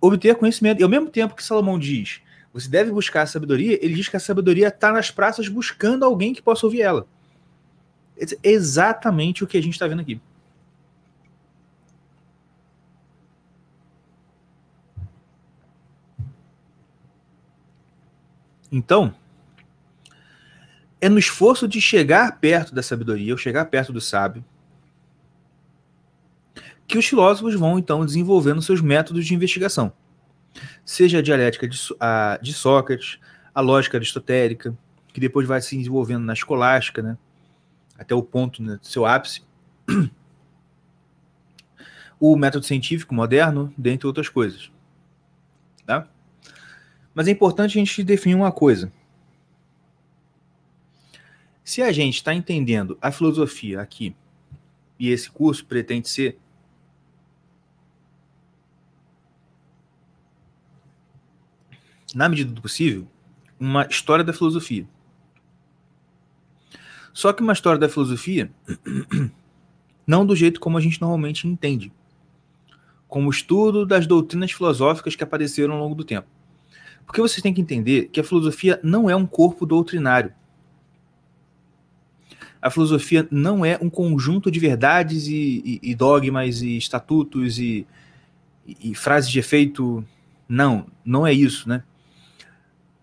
[0.00, 0.80] obter conhecimento.
[0.80, 2.20] E ao mesmo tempo que Salomão diz,
[2.52, 6.32] você deve buscar a sabedoria, ele diz que a sabedoria está nas praças buscando alguém
[6.32, 7.06] que possa ouvir ela.
[8.42, 10.20] É exatamente o que a gente está vendo aqui.
[18.70, 19.14] Então,
[21.00, 24.44] é no esforço de chegar perto da sabedoria, ou chegar perto do sábio,
[26.86, 29.92] que os filósofos vão então desenvolvendo seus métodos de investigação.
[30.84, 33.18] Seja a dialética de, a, de Sócrates,
[33.54, 34.76] a lógica aristotélica,
[35.12, 37.18] que depois vai se desenvolvendo na escolástica, né,
[37.98, 39.42] até o ponto né, do seu ápice.
[42.20, 44.72] O método científico moderno, dentre outras coisas.
[45.86, 46.08] Tá?
[47.14, 48.92] Mas é importante a gente definir uma coisa.
[51.62, 54.16] Se a gente está entendendo a filosofia aqui,
[54.98, 56.38] e esse curso pretende ser
[62.14, 63.06] na medida do possível,
[63.58, 64.86] uma história da filosofia.
[67.12, 68.50] Só que uma história da filosofia
[70.06, 71.92] não do jeito como a gente normalmente entende,
[73.08, 76.28] como estudo das doutrinas filosóficas que apareceram ao longo do tempo.
[77.04, 80.32] Porque vocês têm que entender que a filosofia não é um corpo doutrinário
[82.60, 87.86] a filosofia não é um conjunto de verdades e, e, e dogmas e estatutos e,
[88.66, 90.04] e, frases de efeito.
[90.48, 91.84] Não, não é isso, né?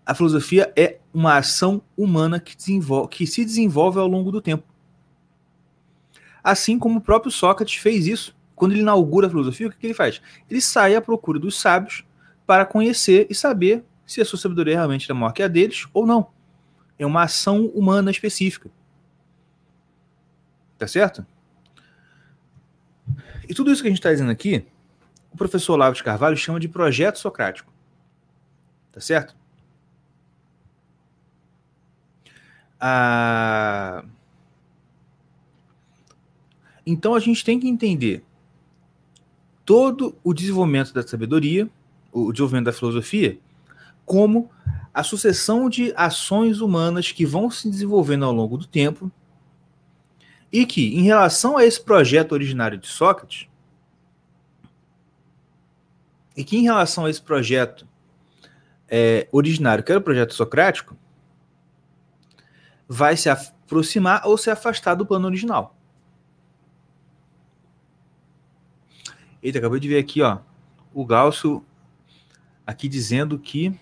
[0.06, 2.56] A filosofia é uma ação humana que,
[3.10, 4.62] que se desenvolve ao longo do tempo.
[6.44, 8.36] Assim como o próprio Sócrates fez isso.
[8.54, 10.22] Quando ele inaugura a filosofia, o que, que ele faz?
[10.48, 12.06] Ele sai à procura dos sábios
[12.46, 16.06] para conhecer e saber se a sua sabedoria realmente é maior que a deles ou
[16.06, 16.28] não.
[16.96, 18.70] É uma ação humana específica.
[20.78, 21.26] Tá certo?
[23.48, 24.64] E tudo isso que a gente está dizendo aqui,
[25.32, 27.72] o professor Olavo de Carvalho chama de projeto socrático.
[28.92, 29.36] Tá certo?
[36.84, 38.24] Então a gente tem que entender
[39.64, 41.68] todo o desenvolvimento da sabedoria,
[42.12, 43.38] o desenvolvimento da filosofia,
[44.04, 44.50] como
[44.94, 49.10] a sucessão de ações humanas que vão se desenvolvendo ao longo do tempo
[50.52, 53.48] e que, em relação a esse projeto originário de Sócrates,
[56.36, 57.86] e que, em relação a esse projeto
[58.88, 60.96] é, originário, que era o projeto socrático,
[62.88, 65.74] vai se aproximar ou se afastar do plano original.
[69.42, 70.38] Eita, acabei de ver aqui, ó,
[70.92, 71.62] o Galso
[72.66, 73.78] aqui dizendo que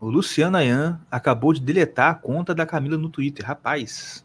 [0.00, 3.46] o Luciano Ayan acabou de deletar a conta da Camila no Twitter.
[3.46, 4.24] Rapaz,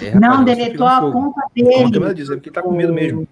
[0.00, 1.72] é, não, deletou a conta dele.
[1.72, 3.28] Como a Camila diz, é porque tá com medo mesmo.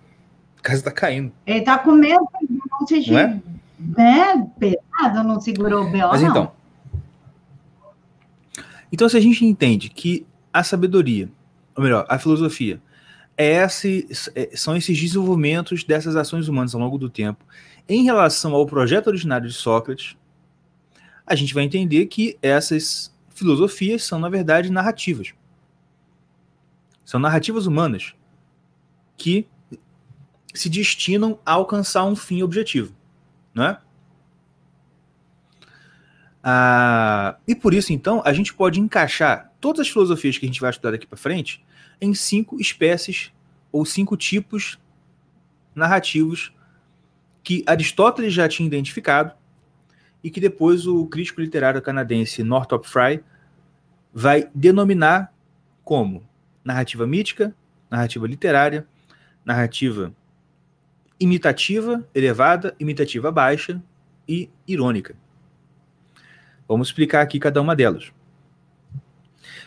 [0.58, 1.32] A casa tá caindo.
[1.46, 2.60] Ele tá com medo, não
[3.08, 3.40] não é?
[3.78, 6.52] né, pesado, não segurou o B.O., Mas então,
[8.92, 11.28] então, se a gente entende que a sabedoria,
[11.76, 12.80] ou melhor, a filosofia,
[13.36, 17.44] é esse, é, são esses desenvolvimentos dessas ações humanas ao longo do tempo,
[17.88, 20.16] em relação ao projeto originário de Sócrates,
[21.26, 25.32] a gente vai entender que essas filosofias são, na verdade, narrativas.
[27.04, 28.14] São narrativas humanas
[29.16, 29.46] que
[30.52, 32.94] se destinam a alcançar um fim objetivo,
[33.54, 33.80] não é?
[36.42, 40.60] Ah, e por isso, então, a gente pode encaixar todas as filosofias que a gente
[40.60, 41.64] vai estudar daqui para frente
[42.00, 43.32] em cinco espécies
[43.70, 44.78] ou cinco tipos
[45.74, 46.52] narrativos
[47.42, 49.34] que Aristóteles já tinha identificado
[50.22, 53.22] e que depois o crítico literário canadense Northrop Frye
[54.12, 55.32] vai denominar
[55.84, 56.26] como
[56.64, 57.54] narrativa mítica,
[57.90, 58.86] narrativa literária,
[59.44, 60.12] narrativa
[61.18, 63.82] imitativa elevada, imitativa baixa
[64.26, 65.14] e irônica.
[66.70, 68.12] Vamos explicar aqui cada uma delas.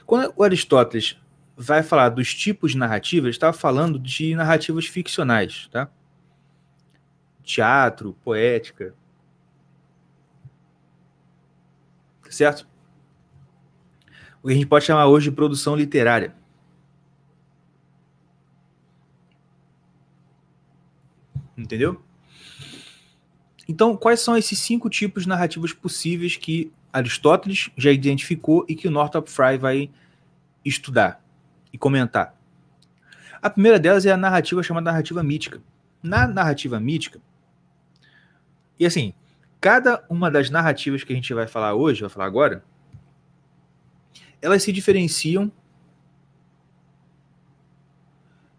[0.05, 1.19] Quando o Aristóteles
[1.53, 5.91] vai falar dos tipos de narrativa, ele estava falando de narrativas ficcionais, tá?
[7.43, 8.95] Teatro, poética.
[12.29, 12.65] Certo?
[14.41, 16.33] O que a gente pode chamar hoje de produção literária.
[21.57, 22.01] Entendeu?
[23.67, 28.87] Então, quais são esses cinco tipos de narrativas possíveis que Aristóteles já identificou e que
[28.87, 29.89] o Northrop Frye vai
[30.63, 31.21] estudar
[31.73, 32.39] e comentar?
[33.41, 35.61] A primeira delas é a narrativa chamada narrativa mítica.
[36.01, 37.19] Na narrativa mítica,
[38.79, 39.13] e assim,
[39.61, 42.63] cada uma das narrativas que a gente vai falar hoje, vai falar agora,
[44.41, 45.51] elas se diferenciam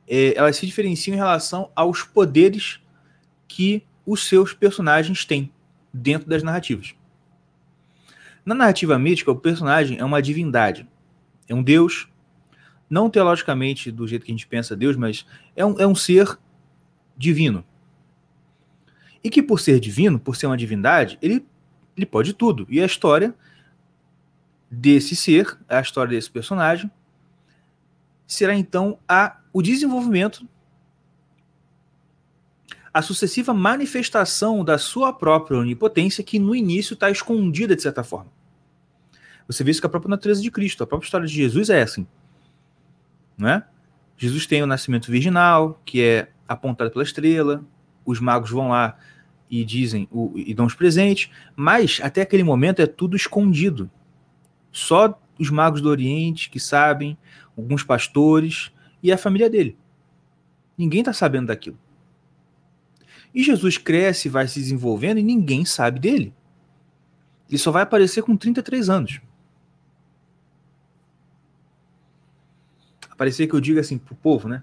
[0.06, 2.80] é, elas se diferenciam em relação aos poderes
[3.48, 5.50] que os seus personagens têm
[5.92, 6.94] dentro das narrativas.
[8.44, 10.86] Na narrativa mítica, o personagem é uma divindade,
[11.48, 12.08] é um deus,
[12.88, 15.26] não teologicamente do jeito que a gente pensa Deus, mas
[15.56, 16.38] é um, é um ser
[17.16, 17.64] divino.
[19.22, 21.44] E que por ser divino, por ser uma divindade, ele,
[21.96, 22.66] ele pode tudo.
[22.68, 23.34] E a história
[24.70, 26.90] desse ser, a história desse personagem,
[28.26, 30.46] será então a, o desenvolvimento,
[32.94, 38.30] a sucessiva manifestação da sua própria onipotência, que no início está escondida de certa forma.
[39.48, 41.82] Você vê isso com a própria natureza de Cristo, a própria história de Jesus é
[41.82, 42.06] assim.
[43.36, 43.66] Não é?
[44.16, 47.64] Jesus tem o nascimento virginal, que é apontado pela estrela,
[48.06, 48.96] os magos vão lá
[49.50, 53.90] e dizem o, e dão os presentes, mas até aquele momento é tudo escondido.
[54.70, 57.18] Só os magos do Oriente que sabem,
[57.58, 58.70] alguns pastores
[59.02, 59.76] e a família dele.
[60.78, 61.78] Ninguém está sabendo daquilo.
[63.34, 66.32] E Jesus cresce, vai se desenvolvendo e ninguém sabe dele.
[67.48, 69.20] Ele só vai aparecer com 33 anos.
[73.10, 74.62] Aparecer que eu diga assim pro povo, né?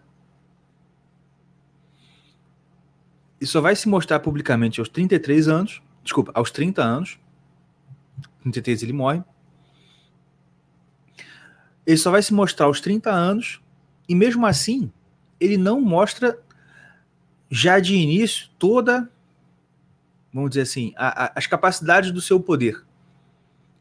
[3.40, 7.20] E só vai se mostrar publicamente aos 33 anos, desculpa, aos 30 anos.
[8.42, 9.24] 33 ele morre.
[11.86, 13.62] Ele só vai se mostrar aos 30 anos,
[14.08, 14.92] e mesmo assim,
[15.40, 16.40] ele não mostra
[17.52, 19.12] já de início toda,
[20.34, 22.82] vamos dizer assim, a, a, as capacidades do seu poder.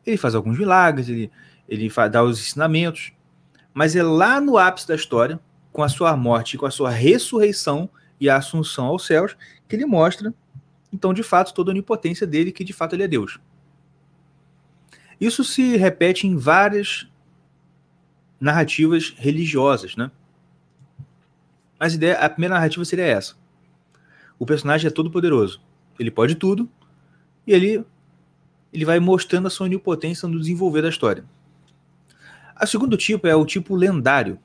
[0.04, 1.30] Ele faz alguns milagres, ele,
[1.68, 3.12] ele faz, dá os ensinamentos,
[3.72, 5.38] mas é lá no ápice da história,
[5.72, 9.36] com a sua morte com a sua ressurreição e a assunção aos céus,
[9.68, 10.34] que ele mostra,
[10.92, 13.38] então, de fato, toda a onipotência dele, que de fato ele é Deus.
[15.20, 17.06] Isso se repete em várias
[18.40, 20.10] narrativas religiosas, né?
[21.78, 23.38] Mas a, a primeira narrativa seria essa.
[24.40, 25.60] O personagem é todo poderoso.
[25.98, 26.68] Ele pode tudo
[27.46, 27.84] e ele
[28.72, 31.24] ele vai mostrando a sua onipotência no desenvolver da história.
[32.60, 34.38] O segundo tipo é o tipo lendário.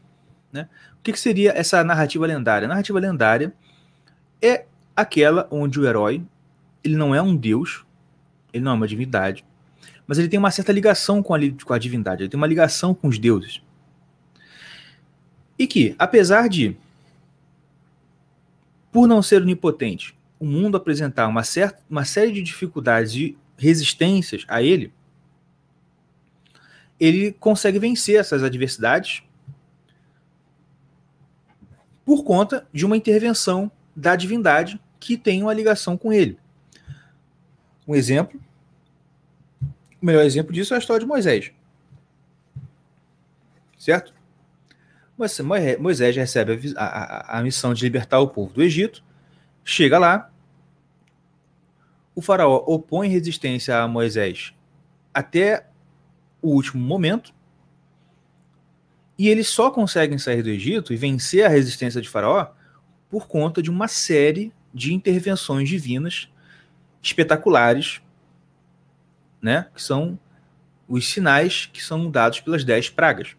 [0.52, 0.68] Né?
[1.00, 2.66] O que, que seria essa narrativa lendária?
[2.66, 3.54] A narrativa lendária
[4.42, 4.66] é
[4.96, 6.26] aquela onde o herói
[6.84, 7.84] ele não é um deus,
[8.54, 9.44] ele não é uma divindade,
[10.06, 12.94] mas ele tem uma certa ligação com a, com a divindade, ele tem uma ligação
[12.94, 13.62] com os deuses.
[15.58, 16.78] E que, apesar de,
[18.96, 24.46] por não ser onipotente, o mundo apresentar uma, certa, uma série de dificuldades e resistências
[24.48, 24.94] a ele,
[26.98, 29.22] ele consegue vencer essas adversidades
[32.06, 36.40] por conta de uma intervenção da divindade que tem uma ligação com ele.
[37.86, 38.40] Um exemplo,
[40.02, 41.52] o melhor exemplo disso é a história de Moisés.
[43.78, 44.15] Certo?
[45.18, 49.04] Moisés recebe a, a, a, missão de libertar o povo do Egito,
[49.64, 50.30] chega lá,
[52.14, 54.54] o faraó opõe resistência a Moisés
[55.14, 55.68] até
[56.42, 57.34] o último momento,
[59.18, 62.52] e eles só conseguem sair do Egito e vencer a resistência de faraó
[63.10, 66.30] por conta de uma série de intervenções divinas
[67.02, 68.02] espetaculares,
[69.42, 70.20] né, que são
[70.88, 73.38] os sinais que são dados pelas dez pragas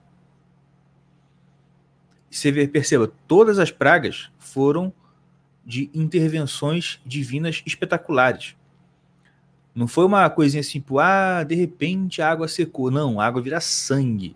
[2.31, 4.93] você perceba, todas as pragas foram
[5.65, 8.55] de intervenções divinas espetaculares.
[9.75, 12.91] Não foi uma coisinha assim, tipo, ah, de repente a água secou.
[12.91, 14.35] Não, a água vira sangue.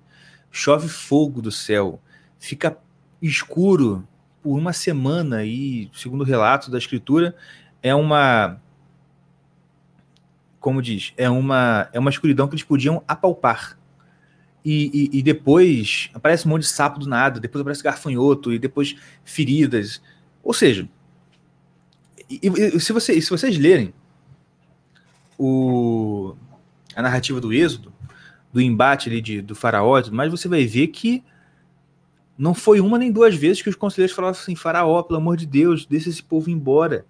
[0.50, 2.00] Chove fogo do céu.
[2.38, 2.76] Fica
[3.22, 4.06] escuro
[4.42, 7.34] por uma semana e, segundo o relato da escritura,
[7.82, 8.60] é uma
[10.60, 13.78] como diz, é uma é uma escuridão que eles podiam apalpar.
[14.64, 18.58] E, e, e, depois aparece um monte de sapo do nada, depois aparece garfanhoto, e
[18.58, 18.94] depois
[19.24, 20.02] feridas.
[20.42, 20.88] Ou seja,
[22.28, 23.94] e, se, você, se vocês lerem
[25.38, 26.34] o,
[26.94, 27.92] a narrativa do Êxodo,
[28.52, 31.24] do embate ali de, do faraó tudo mais, você vai ver que
[32.36, 35.46] não foi uma nem duas vezes que os conselheiros falaram assim, faraó, pelo amor de
[35.46, 37.04] Deus, deixa esse povo embora.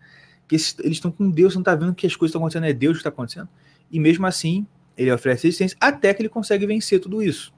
[0.49, 2.95] Que eles estão com Deus, não está vendo que as coisas estão acontecendo, é Deus
[2.95, 3.49] que está acontecendo.
[3.91, 4.67] E mesmo assim,
[5.01, 7.55] ele oferece resistência até que ele consegue vencer tudo isso.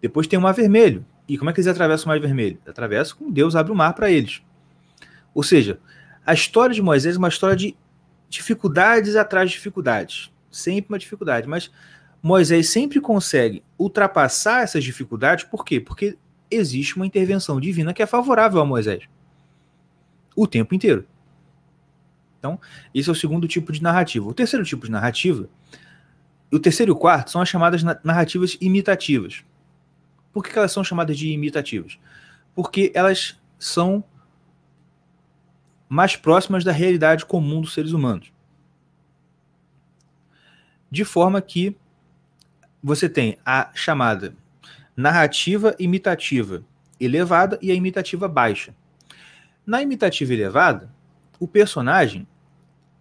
[0.00, 1.04] Depois tem o Mar Vermelho.
[1.28, 2.58] E como é que eles atravessam o Mar Vermelho?
[2.64, 4.40] Atravessam com Deus abre o mar para eles.
[5.34, 5.80] Ou seja,
[6.24, 7.76] a história de Moisés é uma história de
[8.28, 10.30] dificuldades atrás de dificuldades.
[10.48, 11.48] Sempre uma dificuldade.
[11.48, 11.72] Mas
[12.22, 15.44] Moisés sempre consegue ultrapassar essas dificuldades.
[15.44, 15.80] Por quê?
[15.80, 16.16] Porque
[16.48, 19.04] existe uma intervenção divina que é favorável a Moisés.
[20.36, 21.04] O tempo inteiro.
[22.38, 22.60] Então,
[22.94, 24.28] esse é o segundo tipo de narrativa.
[24.28, 25.48] O terceiro tipo de narrativa
[26.56, 29.44] o terceiro e o quarto são as chamadas narrativas imitativas.
[30.32, 31.98] Por que elas são chamadas de imitativas?
[32.54, 34.02] Porque elas são
[35.88, 38.32] mais próximas da realidade comum dos seres humanos.
[40.90, 41.76] De forma que
[42.82, 44.34] você tem a chamada
[44.96, 46.64] narrativa imitativa
[46.98, 48.74] elevada e a imitativa baixa.
[49.66, 50.90] Na imitativa elevada,
[51.38, 52.26] o personagem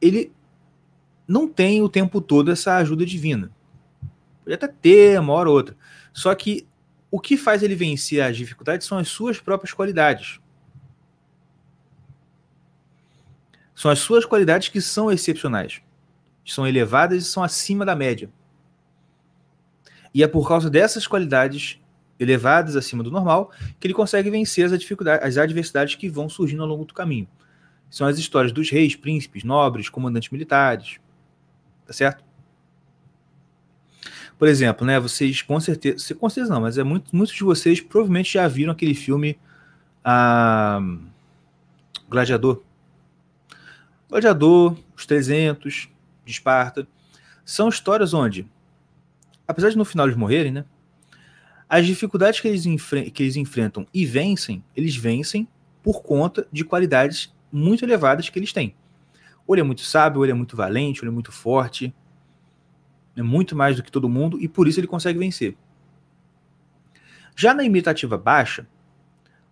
[0.02, 0.32] ele
[1.30, 3.52] não tem o tempo todo essa ajuda divina.
[4.44, 5.78] Pode até ter uma hora ou outra.
[6.12, 6.68] Só que
[7.12, 10.40] o que faz ele vencer as dificuldades são as suas próprias qualidades.
[13.76, 15.82] São as suas qualidades que são excepcionais,
[16.44, 18.30] são elevadas e são acima da média.
[20.12, 21.80] E é por causa dessas qualidades
[22.20, 26.64] elevadas acima do normal que ele consegue vencer as, dificuldades, as adversidades que vão surgindo
[26.64, 27.28] ao longo do caminho.
[27.88, 31.00] São as histórias dos reis, príncipes, nobres, comandantes militares.
[31.90, 32.24] Tá certo?
[34.38, 37.82] Por exemplo, né, vocês com certeza, com certeza não, mas é muito, muitos de vocês
[37.82, 39.40] provavelmente já viram aquele filme
[40.06, 40.80] ah,
[42.08, 42.62] Gladiador.
[44.08, 45.90] Gladiador, Os 300,
[46.24, 46.88] de Esparta.
[47.44, 48.48] São histórias onde,
[49.48, 50.66] apesar de no final eles morrerem, né,
[51.68, 52.66] as dificuldades que eles,
[53.12, 55.48] que eles enfrentam e vencem, eles vencem
[55.82, 58.76] por conta de qualidades muito elevadas que eles têm.
[59.50, 61.92] Ou ele é muito sábio, ou ele é muito valente, ou ele é muito forte,
[63.16, 65.58] é muito mais do que todo mundo e por isso ele consegue vencer.
[67.36, 68.68] Já na imitativa baixa,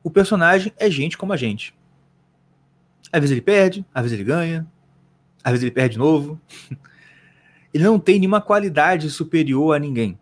[0.04, 1.76] o personagem é gente como a gente.
[3.12, 4.68] Às vezes ele perde, às vezes ele ganha,
[5.44, 6.40] às vezes ele perde de novo.
[7.74, 10.20] ele não tem nenhuma qualidade superior a ninguém.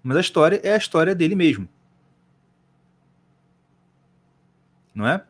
[0.00, 1.68] Mas a história é a história dele mesmo.
[4.94, 5.24] Não é?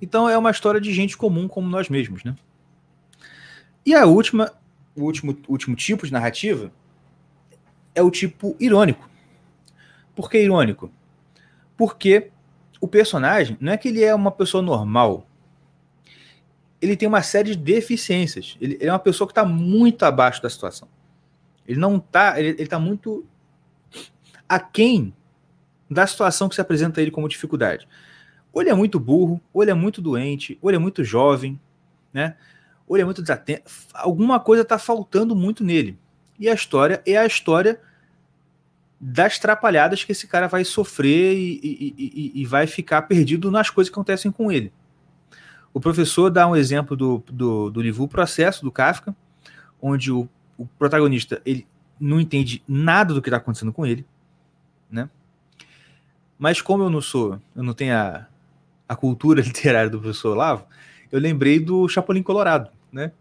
[0.00, 2.34] Então é uma história de gente comum como nós mesmos, né?
[3.84, 4.52] E a última
[4.96, 6.72] o último, último tipo de narrativa
[7.94, 9.08] é o tipo irônico.
[10.14, 10.90] Por que irônico?
[11.76, 12.30] Porque
[12.80, 15.26] o personagem não é que ele é uma pessoa normal.
[16.80, 18.56] Ele tem uma série de deficiências.
[18.60, 20.88] Ele, ele é uma pessoa que está muito abaixo da situação.
[21.68, 22.40] Ele não está.
[22.40, 23.26] Ele está muito
[24.48, 25.14] aquém
[25.90, 27.86] da situação que se apresenta a ele como dificuldade.
[28.56, 31.60] Ou ele é muito burro, ou ele é muito doente, ou ele é muito jovem,
[32.10, 32.36] né?
[32.88, 33.70] ou ele é muito desatento.
[33.92, 35.98] Alguma coisa está faltando muito nele.
[36.38, 37.78] E a história é a história
[38.98, 43.68] das trapalhadas que esse cara vai sofrer e, e, e, e, vai ficar perdido nas
[43.68, 44.72] coisas que acontecem com ele.
[45.74, 49.14] O professor dá um exemplo do, do, do livro o Processo, do Kafka,
[49.82, 50.26] onde o,
[50.56, 51.66] o protagonista ele
[52.00, 54.06] não entende nada do que está acontecendo com ele,
[54.90, 55.10] né?
[56.38, 58.26] Mas como eu não sou, eu não tenho a,
[58.88, 60.66] a cultura literária do professor Olavo,
[61.10, 63.12] eu lembrei do Chapolin Colorado, né?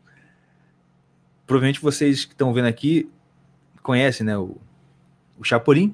[1.46, 3.10] Provavelmente vocês que estão vendo aqui
[3.84, 4.58] conhecem, né, o,
[5.38, 5.94] o Chapolin.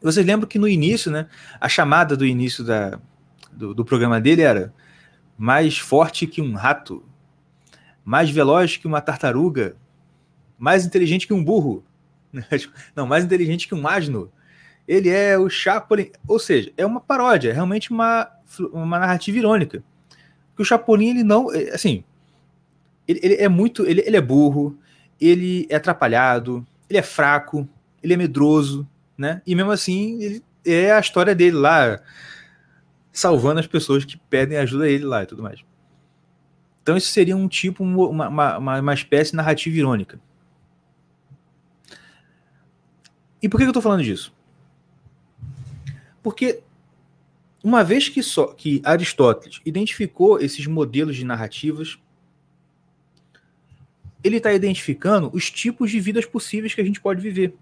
[0.00, 1.26] Vocês lembram que no início, né,
[1.60, 3.00] a chamada do início da,
[3.50, 4.72] do, do programa dele era
[5.36, 7.04] mais forte que um rato,
[8.04, 9.76] mais veloz que uma tartaruga,
[10.56, 11.84] mais inteligente que um burro.
[12.94, 14.30] Não, mais inteligente que um asno.
[14.86, 16.10] Ele é o Chapolin.
[16.26, 18.30] Ou seja, é uma paródia, é realmente uma,
[18.72, 19.82] uma narrativa irônica.
[20.56, 21.52] Que o Chapolin, ele não.
[21.52, 22.04] É, assim,
[23.06, 23.86] ele, ele é muito.
[23.86, 24.78] Ele, ele é burro,
[25.20, 27.68] ele é atrapalhado, ele é fraco,
[28.02, 29.42] ele é medroso, né?
[29.46, 32.00] E mesmo assim, ele é a história dele lá,
[33.12, 35.64] salvando as pessoas que pedem ajuda a ele lá e tudo mais.
[36.82, 40.20] Então, isso seria um tipo, uma, uma, uma espécie de narrativa irônica.
[43.42, 44.34] E por que eu estou falando disso?
[46.22, 46.62] Porque
[47.62, 51.98] uma vez que, só, que Aristóteles identificou esses modelos de narrativas
[54.22, 57.54] ele está identificando os tipos de vidas possíveis que a gente pode viver.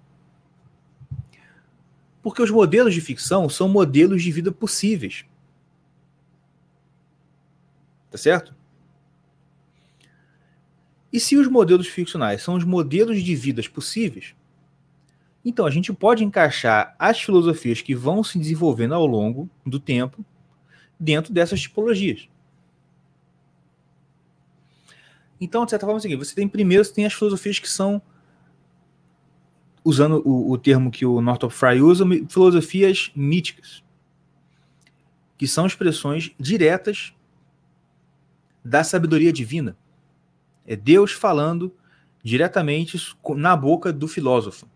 [2.22, 5.24] Porque os modelos de ficção são modelos de vida possíveis.
[8.10, 8.54] Tá certo?
[11.12, 14.34] E se os modelos ficcionais são os modelos de vidas possíveis,
[15.48, 20.22] então a gente pode encaixar as filosofias que vão se desenvolvendo ao longo do tempo
[21.00, 22.28] dentro dessas tipologias.
[25.40, 27.68] Então, de certa forma, é o seguinte: você tem primeiro você tem as filosofias que
[27.68, 28.02] são,
[29.82, 33.82] usando o, o termo que o Northrop Frye usa, filosofias míticas,
[35.38, 37.14] que são expressões diretas
[38.62, 39.78] da sabedoria divina.
[40.66, 41.74] É Deus falando
[42.22, 42.98] diretamente
[43.34, 44.68] na boca do filósofo.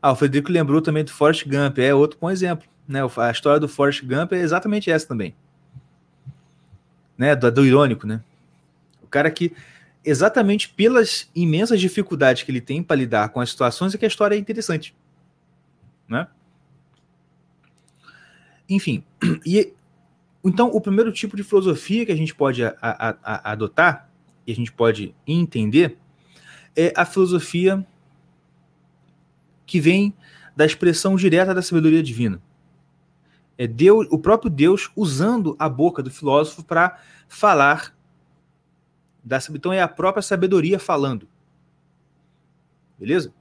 [0.00, 2.66] Ah, o Frederico lembrou também do Forrest Gump, é outro bom exemplo.
[2.86, 3.00] Né?
[3.16, 5.34] A história do Forrest Gump é exatamente essa também.
[7.16, 7.34] Né?
[7.36, 8.20] Do, do irônico, né?
[9.02, 9.52] O cara que,
[10.04, 14.08] exatamente pelas imensas dificuldades que ele tem para lidar com as situações, é que a
[14.08, 14.94] história é interessante.
[16.08, 16.26] Né?
[18.68, 19.02] enfim,
[19.46, 19.72] e
[20.44, 24.08] então o primeiro tipo de filosofia que a gente pode a, a, a, adotar
[24.46, 25.96] e a gente pode entender
[26.76, 27.84] é a filosofia
[29.68, 30.14] que vem
[30.56, 32.42] da expressão direta da sabedoria divina.
[33.56, 37.94] É Deus, o próprio Deus usando a boca do filósofo para falar
[39.22, 41.28] da então é a própria sabedoria falando.
[42.98, 43.32] Beleza?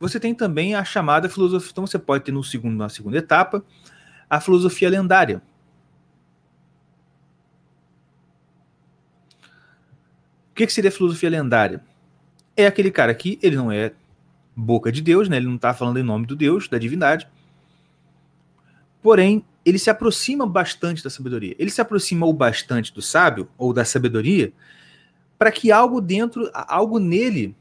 [0.00, 3.64] Você tem também a chamada filosofia, então você pode ter no segundo, na segunda etapa,
[4.28, 5.40] a filosofia lendária.
[10.50, 11.82] O que, que seria filosofia lendária?
[12.56, 13.92] É aquele cara que ele não é
[14.54, 15.36] boca de Deus, né?
[15.36, 17.26] Ele não está falando em nome do Deus, da divindade.
[19.02, 21.54] Porém, ele se aproxima bastante da sabedoria.
[21.58, 24.52] Ele se aproxima o bastante do sábio ou da sabedoria
[25.38, 27.54] para que algo dentro, algo nele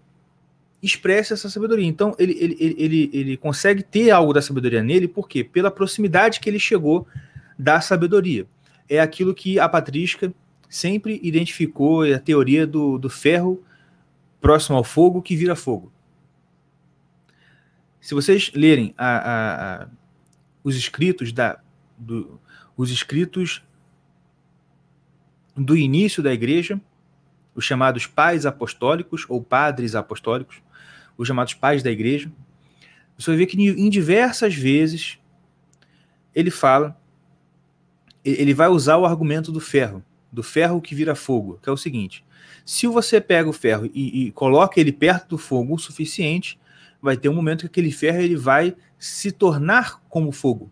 [0.82, 1.86] expresse essa sabedoria.
[1.86, 5.44] Então, ele, ele, ele, ele consegue ter algo da sabedoria nele, por quê?
[5.44, 7.08] Pela proximidade que ele chegou
[7.58, 8.46] da sabedoria.
[8.90, 10.34] É aquilo que a patrística
[10.70, 13.64] sempre identificou, a teoria do, do ferro
[14.44, 15.90] próximo ao fogo que vira fogo.
[18.02, 19.88] Se vocês lerem a, a, a,
[20.62, 21.62] os escritos da,
[21.98, 22.38] do,
[22.76, 23.64] os escritos
[25.56, 26.80] do início da igreja,
[27.56, 30.62] os chamados pais apostólicos ou padres apostólicos,
[31.18, 32.30] os chamados pais da igreja,
[33.18, 35.20] você vai ver que em diversas vezes
[36.36, 37.00] ele fala,
[38.26, 41.78] ele vai usar o argumento do ferro, do ferro que vira fogo, que é o
[41.78, 42.26] seguinte:
[42.66, 46.60] se você pega o ferro e, e coloca ele perto do fogo o suficiente,
[47.02, 50.72] vai ter um momento que aquele ferro ele vai se tornar como fogo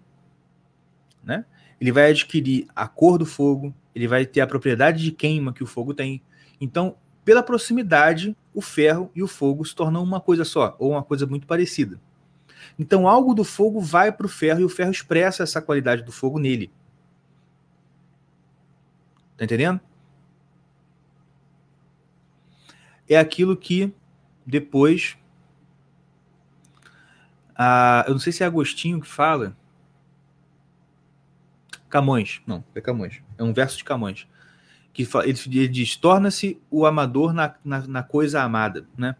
[1.24, 1.46] né?
[1.80, 5.64] Ele vai adquirir a cor do fogo, ele vai ter a propriedade de queima que
[5.64, 6.22] o fogo tem.
[6.60, 6.96] Então,
[7.26, 11.26] pela proximidade, o ferro e o fogo se tornam uma coisa só, ou uma coisa
[11.26, 12.00] muito parecida.
[12.78, 16.12] Então, algo do fogo vai para o ferro e o ferro expressa essa qualidade do
[16.12, 16.72] fogo nele.
[19.36, 19.80] Tá entendendo?
[23.12, 23.94] É aquilo que
[24.46, 25.18] depois.
[28.08, 29.54] Eu não sei se é Agostinho que fala,
[31.90, 34.26] Camões, não, é Camões, é um verso de Camões,
[34.94, 39.18] que ele, diz: torna-se o amador na, na, na, coisa amada, né?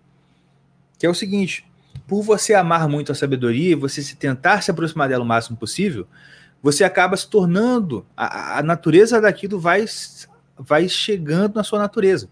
[0.98, 1.70] Que é o seguinte:
[2.08, 6.08] por você amar muito a sabedoria, você se tentar se aproximar dela o máximo possível,
[6.64, 9.84] você acaba se tornando, a, a natureza daquilo vai,
[10.58, 12.30] vai chegando na sua natureza.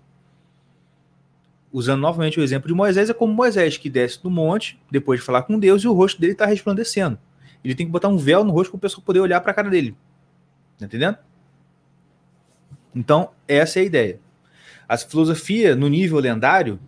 [1.71, 5.25] Usando novamente o exemplo de Moisés, é como Moisés que desce do monte, depois de
[5.25, 7.17] falar com Deus, e o rosto dele está resplandecendo.
[7.63, 9.53] Ele tem que botar um véu no rosto para o pessoal poder olhar para a
[9.53, 9.95] cara dele.
[10.77, 11.17] Tá entendendo?
[12.95, 14.19] Então, essa é a ideia.
[14.87, 16.79] A filosofia no nível lendário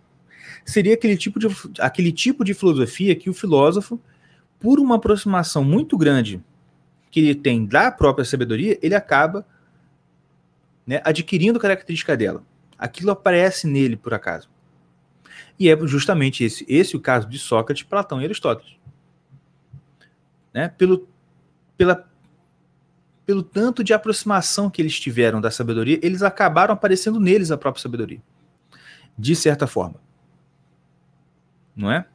[0.64, 1.46] seria aquele tipo de,
[1.78, 4.00] aquele tipo de filosofia que o filósofo,
[4.58, 6.42] por uma aproximação muito grande
[7.10, 9.46] que ele tem da própria sabedoria, ele acaba
[10.86, 12.42] né, adquirindo característica dela.
[12.78, 14.50] Aquilo aparece nele por acaso.
[15.58, 18.76] E é justamente esse, esse o caso de Sócrates, Platão e Aristóteles.
[20.52, 20.68] Né?
[20.68, 21.08] Pelo,
[21.76, 22.10] pela
[23.24, 27.82] pelo tanto de aproximação que eles tiveram da sabedoria, eles acabaram aparecendo neles a própria
[27.82, 28.22] sabedoria.
[29.16, 30.00] De certa forma.
[31.74, 32.06] Não é?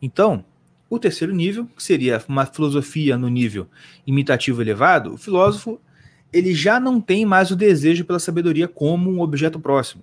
[0.00, 0.44] Então,
[0.88, 3.66] o terceiro nível, que seria uma filosofia no nível
[4.06, 5.80] imitativo elevado, o filósofo
[6.32, 10.02] ele já não tem mais o desejo pela sabedoria como um objeto próximo.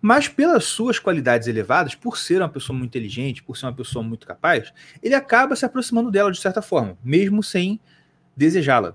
[0.00, 4.02] Mas pelas suas qualidades elevadas, por ser uma pessoa muito inteligente, por ser uma pessoa
[4.02, 4.72] muito capaz,
[5.02, 7.80] ele acaba se aproximando dela de certa forma, mesmo sem
[8.36, 8.92] desejá-la.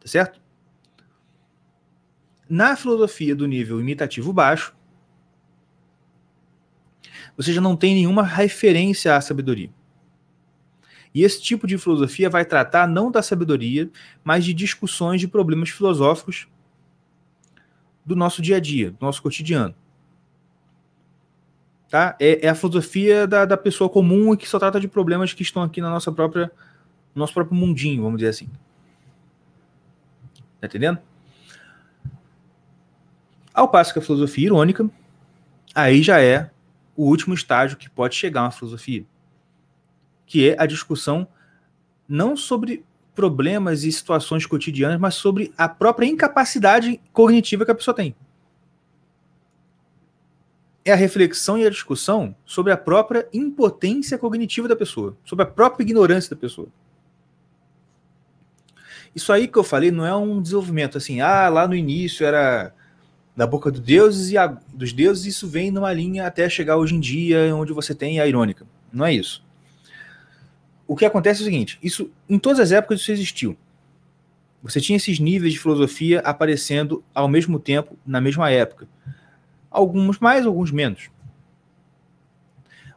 [0.00, 0.38] Tá certo?
[2.46, 4.76] Na filosofia do nível imitativo baixo,
[7.36, 9.70] você já não tem nenhuma referência à sabedoria.
[11.14, 13.88] E esse tipo de filosofia vai tratar não da sabedoria,
[14.24, 16.48] mas de discussões de problemas filosóficos
[18.04, 19.74] do nosso dia a dia, do nosso cotidiano.
[21.88, 22.16] Tá?
[22.18, 25.42] É, é a filosofia da, da pessoa comum e que só trata de problemas que
[25.42, 26.50] estão aqui na nossa própria,
[27.14, 28.48] no nosso próprio mundinho, vamos dizer assim.
[30.60, 30.98] Tá entendendo?
[33.54, 34.90] Ao passo que a filosofia irônica,
[35.72, 36.50] aí já é
[36.96, 39.06] o último estágio que pode chegar uma filosofia,
[40.26, 41.26] que é a discussão
[42.08, 42.84] não sobre
[43.14, 48.14] problemas e situações cotidianas, mas sobre a própria incapacidade cognitiva que a pessoa tem.
[50.84, 55.48] É a reflexão e a discussão sobre a própria impotência cognitiva da pessoa, sobre a
[55.48, 56.68] própria ignorância da pessoa.
[59.14, 62.74] Isso aí que eu falei não é um desenvolvimento assim, ah, lá no início era
[63.36, 66.94] da boca do deuses e a, dos deuses, isso vem numa linha até chegar hoje
[66.94, 68.66] em dia, onde você tem a irônica.
[68.92, 69.43] Não é isso.
[70.86, 73.56] O que acontece é o seguinte: isso em todas as épocas isso existiu.
[74.62, 78.88] Você tinha esses níveis de filosofia aparecendo ao mesmo tempo, na mesma época.
[79.70, 81.10] Alguns mais, alguns menos.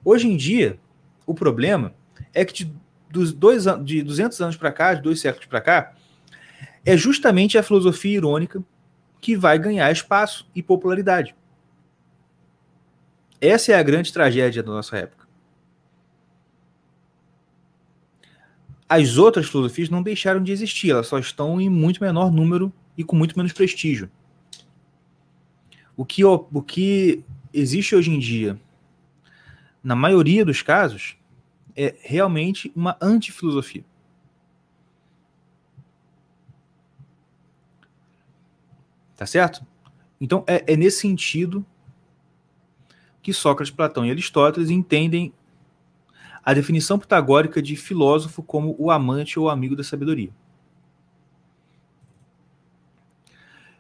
[0.04, 0.80] Hoje em dia,
[1.26, 1.94] o problema
[2.34, 2.74] é que de,
[3.10, 5.94] dos dois, de 200 anos para cá, de dois séculos para cá,
[6.86, 8.64] é justamente a filosofia irônica
[9.20, 11.36] que vai ganhar espaço e popularidade.
[13.42, 15.17] Essa é a grande tragédia da nossa época.
[18.90, 23.04] As outras filosofias não deixaram de existir, elas só estão em muito menor número e
[23.04, 24.10] com muito menos prestígio.
[25.96, 27.24] O que, o que
[27.54, 28.60] existe hoje em dia,
[29.84, 31.18] na maioria dos casos,
[31.76, 33.84] é realmente uma antifilosofia.
[39.16, 39.66] Tá certo?
[40.22, 41.66] Então, é, é nesse sentido
[43.22, 45.34] que Sócrates, Platão e Aristóteles entendem
[46.48, 50.30] a definição pitagórica de filósofo como o amante ou amigo da sabedoria.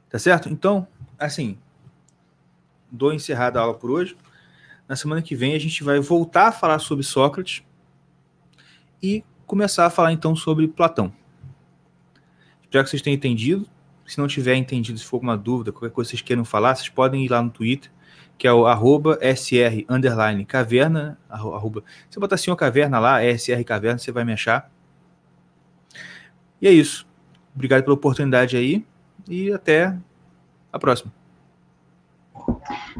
[0.09, 0.49] Tá certo?
[0.49, 0.85] Então,
[1.17, 1.57] assim,
[2.91, 4.17] dou encerrada a aula por hoje.
[4.85, 7.63] Na semana que vem a gente vai voltar a falar sobre Sócrates
[9.01, 11.13] e começar a falar então sobre Platão.
[12.63, 13.65] Espero que vocês tenham entendido.
[14.05, 16.89] Se não tiver entendido, se for alguma dúvida, qualquer coisa que vocês queiram falar, vocês
[16.89, 17.89] podem ir lá no Twitter,
[18.37, 21.17] que é o arroba SR underline caverna.
[21.29, 24.69] Arroba, você botar assim uma caverna lá, SR caverna, você vai me achar.
[26.61, 27.07] E é isso.
[27.55, 28.85] Obrigado pela oportunidade aí
[29.27, 29.97] e até
[30.71, 31.11] a próxima.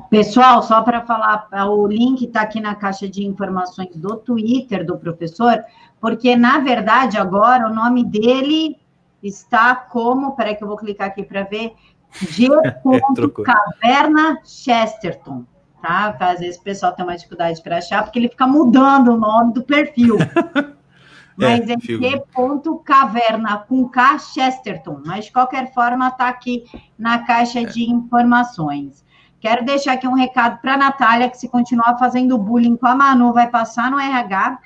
[0.10, 4.98] Pessoal, só para falar, o link está aqui na caixa de informações do Twitter do
[4.98, 5.64] professor,
[6.00, 8.78] porque na verdade agora o nome dele
[9.22, 11.74] está como, peraí que eu vou clicar aqui para ver,
[12.22, 12.48] G.
[12.58, 15.44] É, Caverna Chesterton,
[15.82, 16.16] tá?
[16.20, 19.54] Às vezes o pessoal tem uma dificuldade para achar, porque ele fica mudando o nome
[19.54, 20.18] do perfil.
[21.38, 22.24] Mas é, é G.
[22.84, 25.02] Caverna com K Chesterton.
[25.06, 26.66] Mas de qualquer forma, está aqui
[26.98, 27.66] na caixa é.
[27.66, 29.06] de informações.
[29.40, 32.96] Quero deixar aqui um recado para a Natália, que se continuar fazendo bullying com a
[32.96, 34.58] Manu, vai passar no RH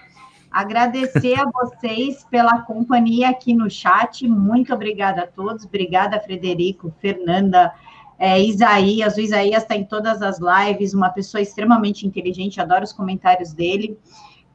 [0.52, 4.28] Agradecer a vocês pela companhia aqui no chat.
[4.28, 5.64] Muito obrigada a todos.
[5.64, 7.74] Obrigada, Frederico, Fernanda,
[8.20, 9.16] é, Isaías.
[9.16, 13.98] O Isaías está em todas as lives, uma pessoa extremamente inteligente, adoro os comentários dele.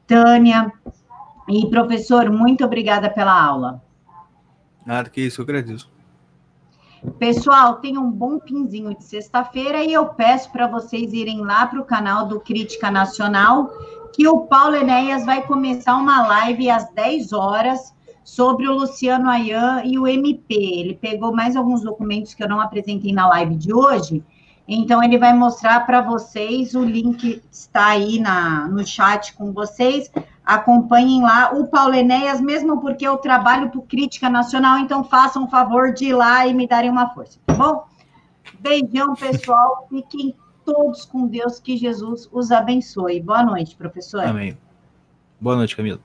[0.05, 0.71] Tânia.
[1.49, 3.81] E, professor, muito obrigada pela aula.
[4.85, 5.89] Nada que isso, eu agradeço.
[7.17, 11.79] Pessoal, tenham um bom pinzinho de sexta-feira e eu peço para vocês irem lá para
[11.79, 13.71] o canal do Crítica Nacional
[14.17, 19.83] que o Paulo Enéas vai começar uma live às 10 horas sobre o Luciano Ayan
[19.85, 20.55] e o MP.
[20.55, 24.25] Ele pegou mais alguns documentos que eu não apresentei na live de hoje,
[24.67, 30.11] então ele vai mostrar para vocês, o link está aí na, no chat com vocês.
[30.43, 35.47] Acompanhem lá o Paulo Enéas, mesmo porque eu trabalho para Crítica Nacional, então façam um
[35.47, 37.85] favor de ir lá e me darem uma força, tá bom?
[38.59, 39.85] Beijão, pessoal.
[39.91, 40.33] Fiquem
[40.67, 43.21] todos com Deus, que Jesus os abençoe.
[43.21, 44.25] Boa noite, professor.
[44.25, 44.57] Amém.
[45.39, 45.99] Boa noite, Camila.